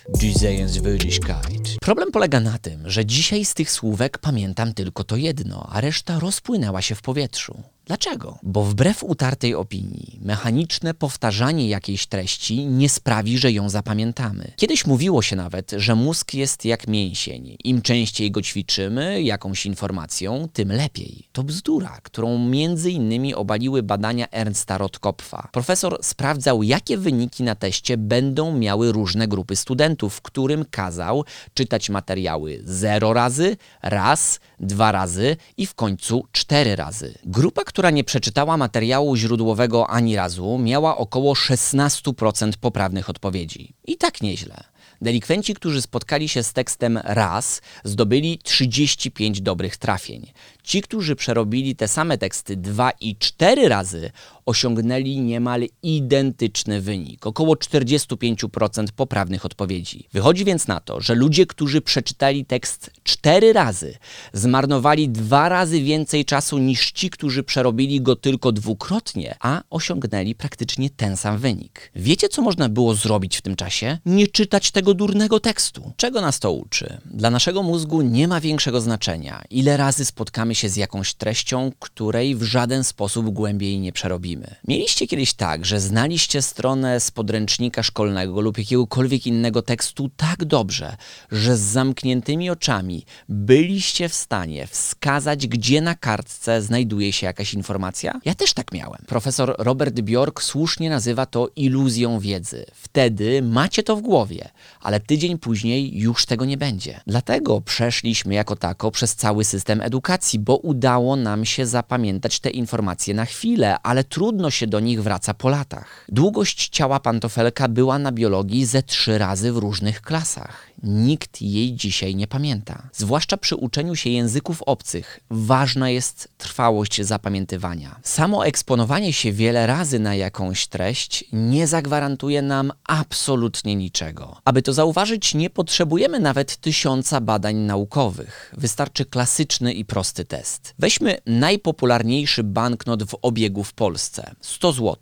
Problem 1.82 2.12
polega 2.12 2.40
na 2.40 2.58
tym, 2.58 2.90
że 2.90 3.06
dzisiaj 3.06 3.46
z 3.46 3.54
tych 3.54 3.72
słówek 3.72 4.18
pamiętam 4.18 4.74
tylko 4.74 5.04
to 5.04 5.16
jedno, 5.16 5.70
a 5.72 5.82
reszta 5.82 6.20
rozpłynęła 6.20 6.82
się 6.82 6.96
w 6.96 7.02
powietrzu. 7.02 7.64
Dlaczego? 7.86 8.38
Bo 8.44 8.64
wbrew 8.64 9.04
utartej 9.04 9.56
opinii, 9.56 10.20
mechaniczne 10.22 10.94
powtarzanie 10.94 11.70
jakiejś 11.70 12.08
treści 12.08 12.66
nie 12.66 12.90
sprawi, 12.90 13.38
że 13.38 13.52
ją 13.52 13.70
zapamiętamy. 13.70 14.52
Kiedyś 14.56 14.86
mówiło 14.86 15.22
się 15.22 15.36
nawet, 15.36 15.72
że 15.78 15.96
mózg 15.96 16.34
jest 16.34 16.66
jak 16.66 16.88
mięsień. 16.88 17.58
Im 17.64 17.82
częściej 17.82 18.32
go 18.32 18.42
ćwiczymy 18.42 19.22
jakąś 19.22 19.66
informacją, 19.66 20.48
tym 20.54 20.72
lepiej. 20.72 21.28
To 21.32 21.44
bzdura, 21.44 22.00
którą 22.04 22.50
między 22.50 22.92
innymi 22.92 23.36
obaliły 23.36 23.84
badania 23.84 24.30
Ernsta 24.32 24.78
Rotkopfa. 24.78 25.50
Profesor 25.52 25.98
sprawdzał, 26.02 26.64
jakie 26.64 26.95
wyniki 26.98 27.44
na 27.44 27.56
teście 27.56 27.98
będą 27.98 28.58
miały 28.58 28.92
różne 28.92 29.28
grupy 29.28 29.56
studentów, 29.56 30.22
którym 30.22 30.66
kazał 30.72 31.26
czytać 31.54 31.90
materiały 31.90 32.62
0 32.64 33.14
razy, 33.14 33.58
raz, 33.82 34.40
dwa 34.60 34.92
razy 34.92 35.38
i 35.58 35.66
w 35.66 35.74
końcu 35.74 36.28
cztery 36.32 36.76
razy. 36.76 37.14
Grupa, 37.26 37.64
która 37.64 37.90
nie 37.90 38.04
przeczytała 38.04 38.58
materiału 38.58 39.16
źródłowego 39.16 39.90
ani 39.90 40.16
razu, 40.16 40.58
miała 40.58 40.98
około 40.98 41.34
16% 41.34 42.52
poprawnych 42.58 43.10
odpowiedzi. 43.10 43.74
I 43.88 43.98
tak 43.98 44.22
nieźle. 44.22 44.64
Delikwenci, 45.02 45.54
którzy 45.54 45.82
spotkali 45.82 46.30
się 46.30 46.44
z 46.44 46.54
tekstem 46.54 47.00
raz, 47.04 47.62
zdobyli 47.84 48.40
35 48.44 49.42
dobrych 49.42 49.78
trafień. 49.78 50.32
Ci, 50.66 50.82
którzy 50.82 51.16
przerobili 51.16 51.76
te 51.76 51.88
same 51.88 52.18
teksty 52.18 52.58
dwa 52.58 52.92
i 52.92 53.16
cztery 53.16 53.70
razy, 53.70 54.12
osiągnęli 54.46 55.20
niemal 55.20 55.64
identyczny 55.84 56.82
wynik 56.82 57.28
około 57.28 57.56
45% 57.56 58.86
poprawnych 58.96 59.46
odpowiedzi. 59.46 60.08
Wychodzi 60.14 60.46
więc 60.46 60.68
na 60.68 60.80
to, 60.80 61.02
że 61.02 61.16
ludzie, 61.16 61.46
którzy 61.46 61.82
przeczytali 61.82 62.46
tekst 62.46 62.92
cztery 63.04 63.54
razy, 63.54 63.98
zmarnowali 64.34 65.10
dwa 65.10 65.50
razy 65.50 65.82
więcej 65.82 66.26
czasu 66.26 66.58
niż 66.58 66.92
ci, 66.92 67.10
którzy 67.10 67.44
przerobili 67.44 68.02
go 68.02 68.16
tylko 68.16 68.52
dwukrotnie, 68.52 69.36
a 69.40 69.62
osiągnęli 69.70 70.36
praktycznie 70.36 70.90
ten 70.90 71.18
sam 71.18 71.38
wynik. 71.38 71.92
Wiecie, 71.96 72.30
co 72.30 72.42
można 72.42 72.70
było 72.70 72.96
zrobić 72.96 73.38
w 73.38 73.42
tym 73.42 73.56
czasie? 73.56 73.98
Nie 74.06 74.28
czytać 74.28 74.72
tego 74.72 74.94
durnego 74.94 75.40
tekstu. 75.40 75.94
Czego 75.98 76.22
nas 76.22 76.40
to 76.40 76.52
uczy? 76.52 76.98
Dla 77.06 77.30
naszego 77.30 77.64
mózgu 77.64 78.02
nie 78.02 78.28
ma 78.28 78.42
większego 78.42 78.82
znaczenia, 78.82 79.42
ile 79.50 79.78
razy 79.78 80.06
spotkamy 80.06 80.55
się 80.56 80.70
z 80.70 80.76
jakąś 80.76 81.14
treścią, 81.14 81.72
której 81.80 82.36
w 82.36 82.44
żaden 82.44 82.84
sposób 82.84 83.30
głębiej 83.30 83.80
nie 83.80 83.92
przerobimy. 83.92 84.56
Mieliście 84.68 85.08
kiedyś 85.08 85.34
tak, 85.34 85.66
że 85.66 85.80
znaliście 85.80 86.42
stronę 86.42 87.00
z 87.00 87.12
podręcznika 87.12 87.84
szkolnego 87.84 88.42
lub 88.42 88.58
jakiegokolwiek 88.58 89.28
innego 89.28 89.62
tekstu 89.62 90.10
tak 90.18 90.46
dobrze, 90.46 90.98
że 91.32 91.58
z 91.58 91.62
zamkniętymi 91.62 92.50
oczami 92.50 93.06
byliście 93.30 94.10
w 94.10 94.14
stanie 94.14 94.68
wskazać, 94.68 95.48
gdzie 95.48 95.82
na 95.82 95.96
kartce 95.96 96.62
znajduje 96.62 97.14
się 97.14 97.26
jakaś 97.26 97.54
informacja? 97.54 98.20
Ja 98.26 98.36
też 98.36 98.54
tak 98.54 98.72
miałem. 98.72 99.02
Profesor 99.08 99.56
Robert 99.58 100.02
Bjork 100.02 100.44
słusznie 100.44 100.90
nazywa 100.90 101.26
to 101.26 101.50
iluzją 101.56 102.20
wiedzy. 102.20 102.66
Wtedy 102.74 103.42
macie 103.42 103.84
to 103.84 103.96
w 103.96 104.02
głowie, 104.02 104.50
ale 104.82 105.00
tydzień 105.00 105.38
później 105.38 106.00
już 106.00 106.26
tego 106.26 106.46
nie 106.46 106.58
będzie. 106.58 107.02
Dlatego 107.08 107.62
przeszliśmy 107.62 108.34
jako 108.34 108.56
tako 108.56 108.92
przez 108.92 109.16
cały 109.16 109.44
system 109.44 109.82
edukacji, 109.82 110.40
bo 110.46 110.58
udało 110.58 111.16
nam 111.16 111.46
się 111.46 111.66
zapamiętać 111.66 112.40
te 112.40 112.50
informacje 112.50 113.14
na 113.14 113.26
chwilę, 113.26 113.78
ale 113.84 114.04
trudno 114.04 114.50
się 114.50 114.68
do 114.68 114.80
nich 114.80 115.04
wraca 115.04 115.34
po 115.34 115.50
latach. 115.50 116.06
Długość 116.10 116.70
ciała 116.70 117.00
pantofelka 117.00 117.68
była 117.68 118.00
na 118.00 118.12
biologii 118.12 118.66
ze 118.66 118.84
trzy 118.84 119.18
razy 119.18 119.52
w 119.52 119.58
różnych 119.58 120.02
klasach. 120.02 120.68
Nikt 120.86 121.42
jej 121.42 121.74
dzisiaj 121.74 122.16
nie 122.16 122.28
pamięta. 122.28 122.90
Zwłaszcza 122.94 123.38
przy 123.38 123.56
uczeniu 123.56 123.96
się 123.96 124.10
języków 124.10 124.64
obcych 124.64 125.20
ważna 125.30 125.90
jest 125.90 126.30
trwałość 126.38 127.02
zapamiętywania. 127.02 128.00
Samo 128.04 128.46
eksponowanie 128.46 129.14
się 129.14 129.32
wiele 129.32 129.68
razy 129.68 130.00
na 130.00 130.16
jakąś 130.16 130.68
treść 130.68 131.26
nie 131.34 131.68
zagwarantuje 131.68 132.42
nam 132.42 132.72
absolutnie 132.84 133.76
niczego. 133.76 134.38
Aby 134.46 134.62
to 134.62 134.74
zauważyć, 134.74 135.34
nie 135.34 135.50
potrzebujemy 135.50 136.20
nawet 136.20 136.58
tysiąca 136.58 137.22
badań 137.22 137.56
naukowych. 137.56 138.54
Wystarczy 138.58 139.06
klasyczny 139.06 139.74
i 139.74 139.86
prosty 139.86 140.26
test. 140.26 140.74
Weźmy 140.80 141.18
najpopularniejszy 141.26 142.44
banknot 142.44 143.04
w 143.04 143.18
obiegu 143.22 143.64
w 143.64 143.74
Polsce 143.74 144.36
100 144.42 144.72
zł. 144.72 144.98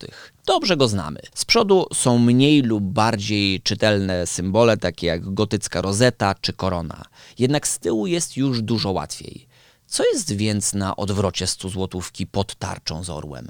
Dobrze 0.45 0.77
go 0.77 0.87
znamy. 0.87 1.19
Z 1.35 1.45
przodu 1.45 1.85
są 1.93 2.17
mniej 2.17 2.61
lub 2.61 2.83
bardziej 2.83 3.61
czytelne 3.61 4.27
symbole, 4.27 4.77
takie 4.77 5.07
jak 5.07 5.33
gotycka 5.33 5.81
rozeta 5.81 6.35
czy 6.41 6.53
korona. 6.53 7.05
Jednak 7.39 7.67
z 7.67 7.79
tyłu 7.79 8.07
jest 8.07 8.37
już 8.37 8.61
dużo 8.61 8.91
łatwiej. 8.91 9.47
Co 9.85 10.03
jest 10.13 10.31
więc 10.31 10.73
na 10.73 10.95
odwrocie 10.95 11.47
100 11.47 11.69
złotówki 11.69 12.27
pod 12.27 12.55
tarczą 12.55 13.03
z 13.03 13.09
orłem? 13.09 13.47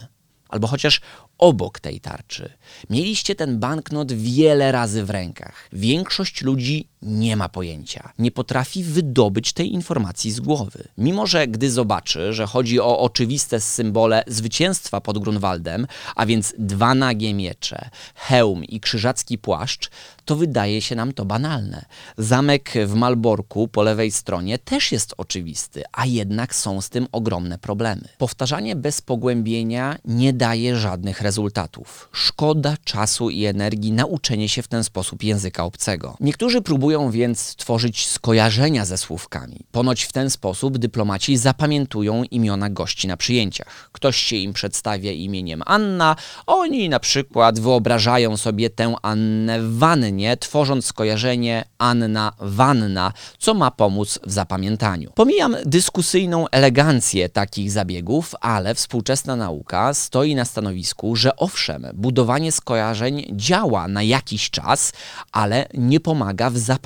Albo 0.50 0.68
chociaż 0.68 1.02
obok 1.38 1.80
tej 1.80 2.00
tarczy. 2.00 2.54
Mieliście 2.90 3.36
ten 3.36 3.60
banknot 3.60 4.12
wiele 4.12 4.72
razy 4.72 5.06
w 5.06 5.10
rękach. 5.10 5.70
Większość 5.72 6.42
ludzi 6.42 6.88
nie 7.06 7.38
ma 7.38 7.50
pojęcia, 7.50 8.14
nie 8.20 8.32
potrafi 8.32 8.84
wydobyć 8.84 9.54
tej 9.54 9.74
informacji 9.74 10.32
z 10.32 10.40
głowy. 10.40 10.84
Mimo, 10.98 11.28
że 11.28 11.48
gdy 11.48 11.72
zobaczy, 11.72 12.34
że 12.34 12.46
chodzi 12.46 12.80
o 12.80 13.00
oczywiste 13.00 13.62
symbole 13.62 14.24
zwycięstwa 14.28 15.02
pod 15.02 15.20
Grunwaldem, 15.20 15.88
a 16.16 16.26
więc 16.26 16.54
dwa 16.58 16.96
nagie 16.96 17.34
miecze, 17.34 17.90
hełm 18.16 18.64
i 18.64 18.80
krzyżacki 18.80 19.38
płaszcz, 19.38 19.90
to 20.26 20.36
wydaje 20.36 20.82
się 20.82 20.96
nam 20.96 21.14
to 21.14 21.26
banalne. 21.26 21.86
Zamek 22.18 22.74
w 22.86 22.94
Malborku 22.94 23.68
po 23.68 23.84
lewej 23.84 24.12
stronie 24.12 24.60
też 24.60 24.92
jest 24.92 25.14
oczywisty, 25.18 25.84
a 25.92 26.06
jednak 26.06 26.56
są 26.56 26.82
z 26.82 26.90
tym 26.90 27.08
ogromne 27.12 27.58
problemy. 27.58 28.02
Powtarzanie 28.18 28.76
bez 28.76 29.02
pogłębienia 29.02 29.98
nie 30.06 30.34
daje 30.34 30.76
żadnych 30.76 31.22
rezultatów. 31.22 32.10
Szkoda 32.12 32.76
czasu 32.84 33.30
i 33.30 33.46
energii 33.46 33.92
na 33.92 34.06
uczenie 34.06 34.50
się 34.50 34.62
w 34.62 34.68
ten 34.68 34.84
sposób 34.84 35.24
języka 35.24 35.64
obcego. 35.64 36.18
Niektórzy 36.20 36.62
próbują 36.62 36.93
więc 37.02 37.56
tworzyć 37.56 38.08
skojarzenia 38.08 38.86
ze 38.86 38.98
słówkami. 38.98 39.60
Ponoć 39.72 40.04
w 40.04 40.12
ten 40.12 40.30
sposób 40.30 40.78
dyplomaci 40.78 41.38
zapamiętują 41.38 42.24
imiona 42.24 42.70
gości 42.70 43.08
na 43.08 43.18
przyjęciach. 43.18 43.90
Ktoś 43.92 44.18
się 44.18 44.36
im 44.36 44.54
przedstawia 44.54 45.12
imieniem 45.12 45.64
Anna, 45.66 46.16
oni 46.48 46.90
na 46.90 47.00
przykład 47.00 47.60
wyobrażają 47.60 48.38
sobie 48.38 48.70
tę 48.70 48.96
Annę 49.02 49.62
w 49.62 49.78
wannie, 49.78 50.38
tworząc 50.38 50.86
skojarzenie 50.86 51.66
Anna-Wanna, 51.78 53.12
co 53.38 53.54
ma 53.54 53.72
pomóc 53.72 54.20
w 54.26 54.32
zapamiętaniu. 54.32 55.12
Pomijam 55.16 55.56
dyskusyjną 55.66 56.48
elegancję 56.50 57.30
takich 57.30 57.72
zabiegów, 57.72 58.36
ale 58.42 58.76
współczesna 58.76 59.36
nauka 59.36 59.94
stoi 59.94 60.36
na 60.36 60.46
stanowisku, 60.46 61.16
że 61.16 61.36
owszem, 61.36 61.88
budowanie 61.94 62.52
skojarzeń 62.52 63.26
działa 63.32 63.88
na 63.88 64.04
jakiś 64.04 64.50
czas, 64.50 64.94
ale 65.32 65.68
nie 65.74 66.00
pomaga 66.00 66.50
w 66.50 66.58
zapamiętaniu 66.58 66.83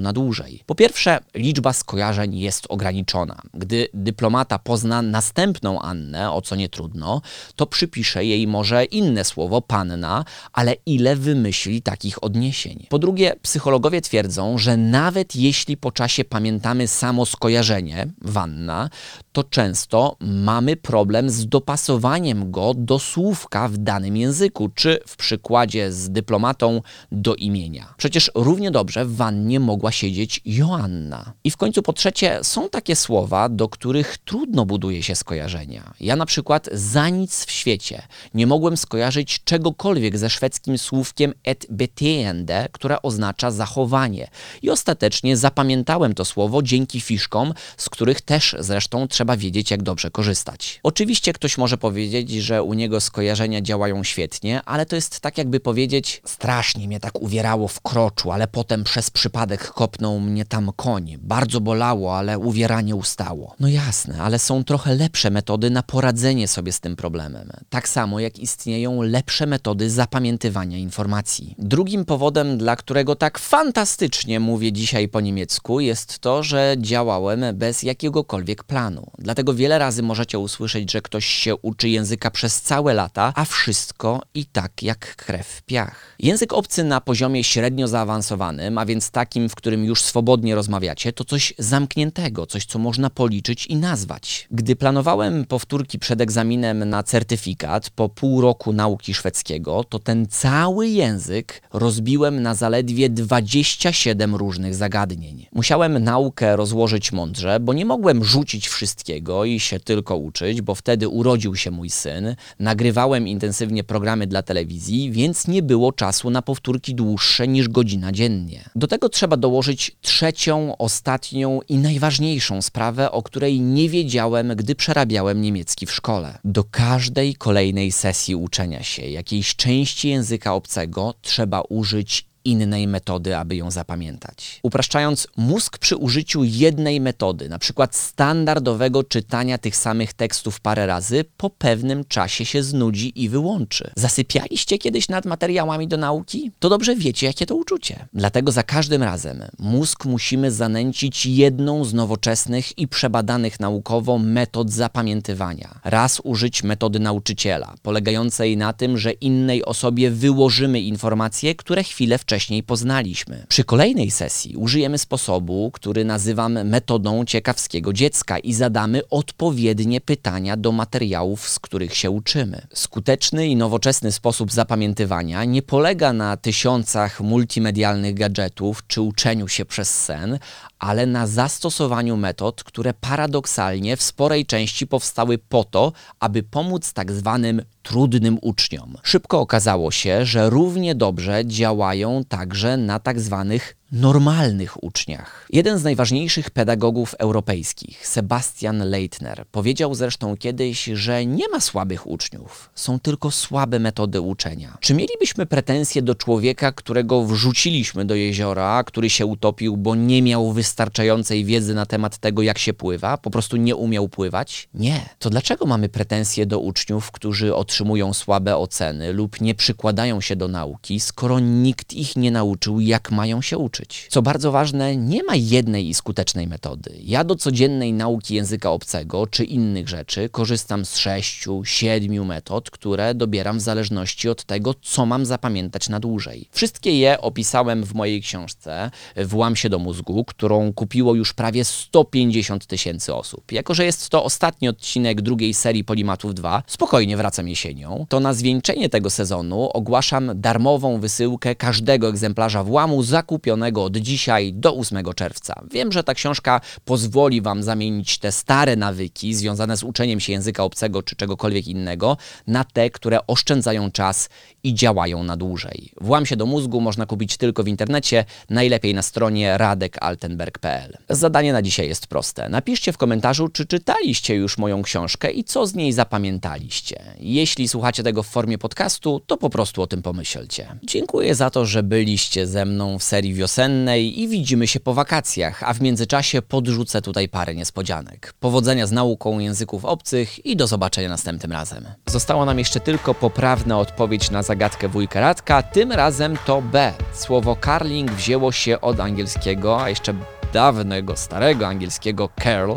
na 0.00 0.12
dłużej. 0.12 0.62
Po 0.66 0.74
pierwsze, 0.74 1.18
liczba 1.34 1.72
skojarzeń 1.72 2.38
jest 2.38 2.66
ograniczona. 2.68 3.42
Gdy 3.54 3.88
dyplomata 3.94 4.58
pozna 4.58 5.02
następną 5.02 5.80
Annę, 5.80 6.32
o 6.32 6.42
co 6.42 6.56
nie 6.56 6.68
trudno, 6.68 7.22
to 7.56 7.66
przypisze 7.66 8.24
jej 8.24 8.46
może 8.46 8.84
inne 8.84 9.24
słowo 9.24 9.62
panna, 9.62 10.24
ale 10.52 10.76
ile 10.86 11.16
wymyśli 11.16 11.82
takich 11.82 12.24
odniesień. 12.24 12.86
Po 12.88 12.98
drugie, 12.98 13.32
psychologowie 13.42 14.00
twierdzą, 14.00 14.58
że 14.58 14.76
nawet 14.76 15.36
jeśli 15.36 15.76
po 15.76 15.92
czasie 15.92 16.24
pamiętamy 16.24 16.88
samo 16.88 17.26
skojarzenie, 17.26 18.06
wanna, 18.22 18.90
to 19.32 19.44
często 19.44 20.16
mamy 20.20 20.76
problem 20.76 21.30
z 21.30 21.48
dopasowaniem 21.48 22.50
go 22.50 22.74
do 22.74 22.98
słówka 22.98 23.68
w 23.68 23.78
danym 23.78 24.16
języku, 24.16 24.68
czy 24.74 25.00
w 25.06 25.16
przykładzie 25.16 25.92
z 25.92 26.10
dyplomatą 26.10 26.82
do 27.12 27.34
imienia. 27.34 27.94
Przecież 27.96 28.30
równie 28.34 28.70
dobrze 28.70 29.04
w 29.04 29.14
wannie 29.32 29.60
mogła 29.60 29.92
siedzieć 29.92 30.40
Joanna. 30.44 31.32
I 31.44 31.50
w 31.50 31.56
końcu 31.56 31.82
po 31.82 31.92
trzecie, 31.92 32.38
są 32.42 32.68
takie 32.68 32.96
słowa, 32.96 33.48
do 33.48 33.68
których 33.68 34.18
trudno 34.18 34.66
buduje 34.66 35.02
się 35.02 35.14
skojarzenia. 35.14 35.94
Ja 36.00 36.16
na 36.16 36.26
przykład 36.26 36.68
za 36.72 37.08
nic 37.08 37.44
w 37.44 37.50
świecie 37.50 38.02
nie 38.34 38.46
mogłem 38.46 38.76
skojarzyć 38.76 39.44
czegokolwiek 39.44 40.18
ze 40.18 40.30
szwedzkim 40.30 40.78
słówkiem 40.78 41.34
et 41.44 41.66
beteende, 41.70 42.68
które 42.72 43.02
oznacza 43.02 43.50
zachowanie. 43.50 44.28
I 44.62 44.70
ostatecznie 44.70 45.36
zapamiętałem 45.36 46.14
to 46.14 46.24
słowo 46.24 46.62
dzięki 46.62 47.00
fiszkom, 47.00 47.54
z 47.76 47.88
których 47.88 48.20
też 48.20 48.56
zresztą 48.58 49.08
trzeba 49.08 49.36
wiedzieć, 49.36 49.70
jak 49.70 49.82
dobrze 49.82 50.10
korzystać. 50.10 50.80
Oczywiście 50.82 51.32
ktoś 51.32 51.58
może 51.58 51.78
powiedzieć, 51.78 52.30
że 52.30 52.62
u 52.62 52.74
niego 52.74 53.00
skojarzenia 53.00 53.60
działają 53.60 54.04
świetnie, 54.04 54.62
ale 54.64 54.86
to 54.86 54.96
jest 54.96 55.20
tak 55.20 55.38
jakby 55.38 55.60
powiedzieć, 55.60 56.22
strasznie 56.24 56.86
mnie 56.86 57.00
tak 57.00 57.22
uwierało 57.22 57.68
w 57.68 57.80
kroczu, 57.80 58.32
ale 58.32 58.48
potem 58.48 58.84
przez 58.84 59.10
przypadek 59.22 59.68
kopnął 59.68 60.20
mnie 60.20 60.44
tam 60.44 60.70
koń. 60.76 61.16
Bardzo 61.20 61.60
bolało, 61.60 62.18
ale 62.18 62.38
uwieranie 62.38 62.96
ustało. 62.96 63.54
No 63.60 63.68
jasne, 63.68 64.22
ale 64.22 64.38
są 64.38 64.64
trochę 64.64 64.94
lepsze 64.94 65.30
metody 65.30 65.70
na 65.70 65.82
poradzenie 65.82 66.48
sobie 66.48 66.72
z 66.72 66.80
tym 66.80 66.96
problemem. 66.96 67.50
Tak 67.70 67.88
samo 67.88 68.20
jak 68.20 68.38
istnieją 68.38 69.02
lepsze 69.02 69.46
metody 69.46 69.90
zapamiętywania 69.90 70.78
informacji. 70.78 71.54
Drugim 71.58 72.04
powodem, 72.04 72.58
dla 72.58 72.76
którego 72.76 73.16
tak 73.16 73.38
fantastycznie 73.38 74.40
mówię 74.40 74.72
dzisiaj 74.72 75.08
po 75.08 75.20
niemiecku, 75.20 75.80
jest 75.80 76.18
to, 76.18 76.42
że 76.42 76.74
działałem 76.78 77.44
bez 77.54 77.82
jakiegokolwiek 77.82 78.64
planu. 78.64 79.10
Dlatego 79.18 79.54
wiele 79.54 79.78
razy 79.78 80.02
możecie 80.02 80.38
usłyszeć, 80.38 80.92
że 80.92 81.02
ktoś 81.02 81.26
się 81.26 81.56
uczy 81.56 81.88
języka 81.88 82.30
przez 82.30 82.62
całe 82.62 82.94
lata, 82.94 83.32
a 83.36 83.44
wszystko 83.44 84.22
i 84.34 84.46
tak 84.46 84.82
jak 84.82 85.16
krew 85.16 85.46
w 85.46 85.62
piach. 85.62 86.16
Język 86.18 86.52
obcy 86.52 86.84
na 86.84 87.00
poziomie 87.00 87.44
średnio 87.44 87.88
zaawansowanym, 87.88 88.78
a 88.78 88.86
więc 88.86 89.01
takim, 89.10 89.48
w 89.48 89.54
którym 89.54 89.84
już 89.84 90.02
swobodnie 90.02 90.54
rozmawiacie, 90.54 91.12
to 91.12 91.24
coś 91.24 91.54
zamkniętego, 91.58 92.46
coś, 92.46 92.64
co 92.64 92.78
można 92.78 93.10
policzyć 93.10 93.66
i 93.66 93.76
nazwać. 93.76 94.48
Gdy 94.50 94.76
planowałem 94.76 95.44
powtórki 95.44 95.98
przed 95.98 96.20
egzaminem 96.20 96.88
na 96.88 97.02
certyfikat 97.02 97.90
po 97.90 98.08
pół 98.08 98.40
roku 98.40 98.72
nauki 98.72 99.14
szwedzkiego, 99.14 99.84
to 99.84 99.98
ten 99.98 100.26
cały 100.26 100.88
język 100.88 101.62
rozbiłem 101.72 102.42
na 102.42 102.54
zaledwie 102.54 103.10
27 103.10 104.34
różnych 104.34 104.74
zagadnień. 104.74 105.46
Musiałem 105.52 105.98
naukę 105.98 106.56
rozłożyć 106.56 107.12
mądrze, 107.12 107.60
bo 107.60 107.72
nie 107.72 107.84
mogłem 107.84 108.24
rzucić 108.24 108.68
wszystkiego 108.68 109.44
i 109.44 109.60
się 109.60 109.80
tylko 109.80 110.16
uczyć, 110.16 110.62
bo 110.62 110.74
wtedy 110.74 111.08
urodził 111.08 111.56
się 111.56 111.70
mój 111.70 111.90
syn, 111.90 112.36
nagrywałem 112.58 113.28
intensywnie 113.28 113.84
programy 113.84 114.26
dla 114.26 114.42
telewizji, 114.42 115.10
więc 115.10 115.48
nie 115.48 115.62
było 115.62 115.92
czasu 115.92 116.30
na 116.30 116.42
powtórki 116.42 116.94
dłuższe 116.94 117.48
niż 117.48 117.68
godzina 117.68 118.12
dziennie. 118.12 118.64
Do 118.76 118.86
tego 118.92 119.08
trzeba 119.08 119.36
dołożyć 119.36 119.96
trzecią, 120.00 120.76
ostatnią 120.76 121.60
i 121.68 121.76
najważniejszą 121.78 122.62
sprawę, 122.62 123.10
o 123.10 123.22
której 123.22 123.60
nie 123.60 123.88
wiedziałem, 123.88 124.52
gdy 124.56 124.74
przerabiałem 124.74 125.40
niemiecki 125.42 125.86
w 125.86 125.92
szkole. 125.92 126.38
Do 126.44 126.64
każdej 126.64 127.34
kolejnej 127.34 127.92
sesji 127.92 128.36
uczenia 128.36 128.82
się 128.82 129.02
jakiejś 129.02 129.56
części 129.56 130.08
języka 130.08 130.54
obcego 130.54 131.14
trzeba 131.22 131.60
użyć 131.60 132.31
innej 132.44 132.88
metody, 132.88 133.36
aby 133.36 133.56
ją 133.56 133.70
zapamiętać. 133.70 134.60
Upraszczając, 134.62 135.28
mózg 135.36 135.78
przy 135.78 135.96
użyciu 135.96 136.44
jednej 136.44 137.00
metody, 137.00 137.48
na 137.48 137.58
przykład 137.58 137.96
standardowego 137.96 139.04
czytania 139.04 139.58
tych 139.58 139.76
samych 139.76 140.12
tekstów 140.12 140.60
parę 140.60 140.86
razy, 140.86 141.24
po 141.36 141.50
pewnym 141.50 142.04
czasie 142.04 142.44
się 142.44 142.62
znudzi 142.62 143.22
i 143.22 143.28
wyłączy. 143.28 143.90
Zasypialiście 143.96 144.78
kiedyś 144.78 145.08
nad 145.08 145.24
materiałami 145.24 145.88
do 145.88 145.96
nauki? 145.96 146.50
To 146.58 146.68
dobrze 146.68 146.96
wiecie, 146.96 147.26
jakie 147.26 147.46
to 147.46 147.56
uczucie. 147.56 148.08
Dlatego 148.12 148.52
za 148.52 148.62
każdym 148.62 149.02
razem 149.02 149.42
mózg 149.58 150.04
musimy 150.04 150.50
zanęcić 150.50 151.26
jedną 151.26 151.84
z 151.84 151.94
nowoczesnych 151.94 152.78
i 152.78 152.88
przebadanych 152.88 153.60
naukowo 153.60 154.18
metod 154.18 154.70
zapamiętywania. 154.70 155.80
Raz 155.84 156.20
użyć 156.24 156.62
metody 156.62 157.00
nauczyciela, 157.00 157.74
polegającej 157.82 158.56
na 158.56 158.72
tym, 158.72 158.98
że 158.98 159.12
innej 159.12 159.64
osobie 159.64 160.10
wyłożymy 160.10 160.80
informacje, 160.80 161.54
które 161.54 161.84
chwilę 161.84 162.18
wcześniej 162.18 162.31
wcześniej 162.32 162.62
poznaliśmy. 162.62 163.46
Przy 163.48 163.64
kolejnej 163.64 164.10
sesji 164.10 164.56
użyjemy 164.56 164.98
sposobu, 164.98 165.70
który 165.70 166.04
nazywam 166.04 166.64
metodą 166.64 167.24
ciekawskiego 167.24 167.92
dziecka 167.92 168.38
i 168.38 168.52
zadamy 168.52 169.08
odpowiednie 169.10 170.00
pytania 170.00 170.56
do 170.56 170.72
materiałów, 170.72 171.48
z 171.48 171.58
których 171.58 171.96
się 171.96 172.10
uczymy. 172.10 172.66
Skuteczny 172.74 173.48
i 173.48 173.56
nowoczesny 173.56 174.12
sposób 174.12 174.52
zapamiętywania 174.52 175.44
nie 175.44 175.62
polega 175.62 176.12
na 176.12 176.36
tysiącach 176.36 177.20
multimedialnych 177.20 178.14
gadżetów 178.14 178.82
czy 178.86 179.00
uczeniu 179.00 179.48
się 179.48 179.64
przez 179.64 180.04
sen, 180.04 180.38
ale 180.82 181.06
na 181.06 181.26
zastosowaniu 181.26 182.16
metod, 182.16 182.64
które 182.64 182.94
paradoksalnie 182.94 183.96
w 183.96 184.02
sporej 184.02 184.46
części 184.46 184.86
powstały 184.86 185.38
po 185.38 185.64
to, 185.64 185.92
aby 186.20 186.42
pomóc 186.42 186.92
tak 186.92 187.12
zwanym 187.12 187.62
trudnym 187.82 188.38
uczniom. 188.42 188.96
Szybko 189.02 189.40
okazało 189.40 189.90
się, 189.90 190.26
że 190.26 190.50
równie 190.50 190.94
dobrze 190.94 191.46
działają 191.46 192.24
także 192.28 192.76
na 192.76 192.98
tak 192.98 193.20
zwanych 193.20 193.76
normalnych 193.92 194.84
uczniach. 194.84 195.46
Jeden 195.50 195.78
z 195.78 195.84
najważniejszych 195.84 196.50
pedagogów 196.50 197.14
europejskich, 197.18 198.06
Sebastian 198.08 198.90
Leitner, 198.90 199.44
powiedział 199.52 199.94
zresztą 199.94 200.36
kiedyś, 200.36 200.84
że 200.84 201.26
nie 201.26 201.48
ma 201.48 201.60
słabych 201.60 202.06
uczniów, 202.06 202.70
są 202.74 203.00
tylko 203.00 203.30
słabe 203.30 203.78
metody 203.78 204.20
uczenia. 204.20 204.78
Czy 204.80 204.94
mielibyśmy 204.94 205.46
pretensje 205.46 206.02
do 206.02 206.14
człowieka, 206.14 206.72
którego 206.72 207.24
wrzuciliśmy 207.24 208.04
do 208.04 208.14
jeziora, 208.14 208.84
który 208.84 209.10
się 209.10 209.26
utopił, 209.26 209.76
bo 209.76 209.94
nie 209.94 210.22
miał 210.22 210.52
wystarczającej 210.52 211.44
wiedzy 211.44 211.74
na 211.74 211.86
temat 211.86 212.18
tego, 212.18 212.42
jak 212.42 212.58
się 212.58 212.74
pływa, 212.74 213.16
po 213.16 213.30
prostu 213.30 213.56
nie 213.56 213.76
umiał 213.76 214.08
pływać? 214.08 214.68
Nie. 214.74 215.08
To 215.18 215.30
dlaczego 215.30 215.66
mamy 215.66 215.88
pretensje 215.88 216.46
do 216.46 216.58
uczniów, 216.58 217.10
którzy 217.10 217.54
otrzymują 217.54 218.14
słabe 218.14 218.56
oceny 218.56 219.12
lub 219.12 219.40
nie 219.40 219.54
przykładają 219.54 220.20
się 220.20 220.36
do 220.36 220.48
nauki, 220.48 221.00
skoro 221.00 221.40
nikt 221.40 221.92
ich 221.92 222.16
nie 222.16 222.30
nauczył, 222.30 222.80
jak 222.80 223.10
mają 223.10 223.42
się 223.42 223.58
uczyć? 223.58 223.81
Co 224.08 224.22
bardzo 224.22 224.52
ważne, 224.52 224.96
nie 224.96 225.24
ma 225.24 225.34
jednej 225.36 225.88
i 225.88 225.94
skutecznej 225.94 226.46
metody. 226.46 226.94
Ja 227.04 227.24
do 227.24 227.36
codziennej 227.36 227.92
nauki 227.92 228.34
języka 228.34 228.70
obcego 228.70 229.26
czy 229.26 229.44
innych 229.44 229.88
rzeczy 229.88 230.28
korzystam 230.28 230.84
z 230.84 230.96
sześciu, 230.96 231.64
siedmiu 231.64 232.24
metod, 232.24 232.70
które 232.70 233.14
dobieram 233.14 233.58
w 233.58 233.60
zależności 233.60 234.28
od 234.28 234.44
tego, 234.44 234.74
co 234.82 235.06
mam 235.06 235.26
zapamiętać 235.26 235.88
na 235.88 236.00
dłużej. 236.00 236.48
Wszystkie 236.50 236.98
je 236.98 237.20
opisałem 237.20 237.84
w 237.84 237.94
mojej 237.94 238.22
książce 238.22 238.90
Włam 239.24 239.56
się 239.56 239.68
do 239.68 239.78
mózgu, 239.78 240.24
którą 240.24 240.72
kupiło 240.72 241.14
już 241.14 241.32
prawie 241.32 241.64
150 241.64 242.66
tysięcy 242.66 243.14
osób. 243.14 243.52
Jako, 243.52 243.74
że 243.74 243.84
jest 243.84 244.08
to 244.08 244.24
ostatni 244.24 244.68
odcinek 244.68 245.20
drugiej 245.20 245.54
serii 245.54 245.84
Polimatów 245.84 246.34
2, 246.34 246.62
spokojnie 246.66 247.16
wracam 247.16 247.48
jesienią, 247.48 248.06
to 248.08 248.20
na 248.20 248.34
zwieńczenie 248.34 248.88
tego 248.88 249.10
sezonu 249.10 249.70
ogłaszam 249.72 250.30
darmową 250.34 251.00
wysyłkę 251.00 251.54
każdego 251.54 252.08
egzemplarza 252.08 252.64
włamu 252.64 253.02
zakupionego 253.02 253.71
od 253.80 253.96
dzisiaj 253.96 254.52
do 254.52 254.76
8 254.76 255.04
czerwca. 255.16 255.62
Wiem, 255.70 255.92
że 255.92 256.04
ta 256.04 256.14
książka 256.14 256.60
pozwoli 256.84 257.40
Wam 257.40 257.62
zamienić 257.62 258.18
te 258.18 258.32
stare 258.32 258.76
nawyki 258.76 259.34
związane 259.34 259.76
z 259.76 259.82
uczeniem 259.82 260.20
się 260.20 260.32
języka 260.32 260.64
obcego 260.64 261.02
czy 261.02 261.16
czegokolwiek 261.16 261.66
innego 261.66 262.16
na 262.46 262.64
te, 262.64 262.90
które 262.90 263.26
oszczędzają 263.26 263.90
czas 263.90 264.28
i 264.62 264.74
działają 264.74 265.24
na 265.24 265.36
dłużej. 265.36 265.92
Włam 266.00 266.26
się 266.26 266.36
do 266.36 266.46
mózgu 266.46 266.80
można 266.80 267.06
kupić 267.06 267.36
tylko 267.36 267.62
w 267.62 267.68
internecie, 267.68 268.24
najlepiej 268.50 268.94
na 268.94 269.02
stronie 269.02 269.58
radekaltenberg.pl. 269.58 270.98
Zadanie 271.08 271.52
na 271.52 271.62
dzisiaj 271.62 271.88
jest 271.88 272.06
proste. 272.06 272.48
Napiszcie 272.48 272.92
w 272.92 272.98
komentarzu, 272.98 273.48
czy 273.48 273.66
czytaliście 273.66 274.34
już 274.34 274.58
moją 274.58 274.82
książkę 274.82 275.30
i 275.30 275.44
co 275.44 275.66
z 275.66 275.74
niej 275.74 275.92
zapamiętaliście. 275.92 277.02
Jeśli 277.18 277.68
słuchacie 277.68 278.02
tego 278.02 278.22
w 278.22 278.26
formie 278.26 278.58
podcastu, 278.58 279.20
to 279.26 279.36
po 279.36 279.50
prostu 279.50 279.82
o 279.82 279.86
tym 279.86 280.02
pomyślcie. 280.02 280.76
Dziękuję 280.82 281.34
za 281.34 281.50
to, 281.50 281.66
że 281.66 281.82
byliście 281.82 282.46
ze 282.46 282.64
mną 282.64 282.98
w 282.98 283.02
serii 283.02 283.34
wiosennej 283.34 283.51
wiosennej 283.52 284.20
i 284.20 284.28
widzimy 284.28 284.66
się 284.66 284.80
po 284.80 284.94
wakacjach, 284.94 285.62
a 285.62 285.74
w 285.74 285.80
międzyczasie 285.80 286.42
podrzucę 286.42 287.02
tutaj 287.02 287.28
parę 287.28 287.54
niespodzianek. 287.54 288.34
Powodzenia 288.40 288.86
z 288.86 288.92
nauką 288.92 289.38
języków 289.38 289.84
obcych 289.84 290.46
i 290.46 290.56
do 290.56 290.66
zobaczenia 290.66 291.08
następnym 291.08 291.52
razem. 291.52 291.86
Została 292.06 292.44
nam 292.44 292.58
jeszcze 292.58 292.80
tylko 292.80 293.14
poprawna 293.14 293.78
odpowiedź 293.78 294.30
na 294.30 294.42
zagadkę 294.42 294.88
wujka 294.88 295.20
Radka, 295.20 295.62
tym 295.62 295.92
razem 295.92 296.36
to 296.46 296.62
B. 296.62 296.92
Słowo 297.12 297.56
carling 297.64 298.10
wzięło 298.10 298.52
się 298.52 298.80
od 298.80 299.00
angielskiego, 299.00 299.82
a 299.82 299.88
jeszcze 299.88 300.14
dawnego, 300.52 301.16
starego 301.16 301.66
angielskiego 301.68 302.28
curl, 302.28 302.72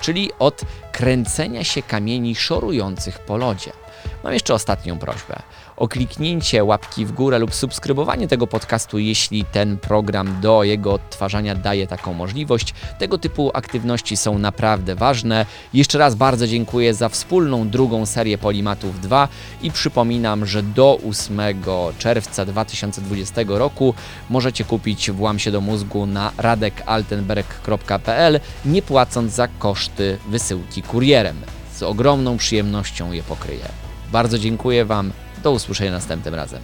czyli 0.00 0.30
od 0.38 0.62
kręcenia 0.96 1.64
się 1.64 1.82
kamieni 1.82 2.34
szorujących 2.34 3.18
po 3.18 3.36
lodzie. 3.36 3.72
Mam 4.24 4.32
jeszcze 4.32 4.54
ostatnią 4.54 4.98
prośbę 4.98 5.42
o 5.76 5.88
kliknięcie 5.88 6.64
łapki 6.64 7.06
w 7.06 7.12
górę 7.12 7.38
lub 7.38 7.54
subskrybowanie 7.54 8.28
tego 8.28 8.46
podcastu, 8.46 8.98
jeśli 8.98 9.44
ten 9.44 9.78
program 9.78 10.40
do 10.40 10.64
jego 10.64 10.92
odtwarzania 10.92 11.54
daje 11.54 11.86
taką 11.86 12.12
możliwość. 12.12 12.74
Tego 12.98 13.18
typu 13.18 13.50
aktywności 13.54 14.16
są 14.16 14.38
naprawdę 14.38 14.94
ważne. 14.94 15.46
Jeszcze 15.74 15.98
raz 15.98 16.14
bardzo 16.14 16.46
dziękuję 16.46 16.94
za 16.94 17.08
wspólną 17.08 17.68
drugą 17.68 18.06
serię 18.06 18.38
Polimatów 18.38 19.00
2 19.00 19.28
i 19.62 19.70
przypominam, 19.70 20.46
że 20.46 20.62
do 20.62 20.98
8 21.10 21.40
czerwca 21.98 22.46
2020 22.46 23.42
roku 23.46 23.94
możecie 24.30 24.64
kupić 24.64 25.10
Włam 25.10 25.38
się 25.38 25.50
do 25.50 25.60
mózgu 25.60 26.06
na 26.06 26.32
radekaltenberg.pl 26.38 28.40
nie 28.64 28.82
płacąc 28.82 29.32
za 29.32 29.48
koszty 29.48 30.18
wysyłki 30.28 30.82
kurierem. 30.86 31.36
Z 31.74 31.82
ogromną 31.82 32.36
przyjemnością 32.36 33.12
je 33.12 33.22
pokryję. 33.22 33.68
Bardzo 34.12 34.38
dziękuję 34.38 34.84
Wam. 34.84 35.12
Do 35.42 35.52
usłyszenia 35.52 35.90
następnym 35.90 36.34
razem. 36.34 36.60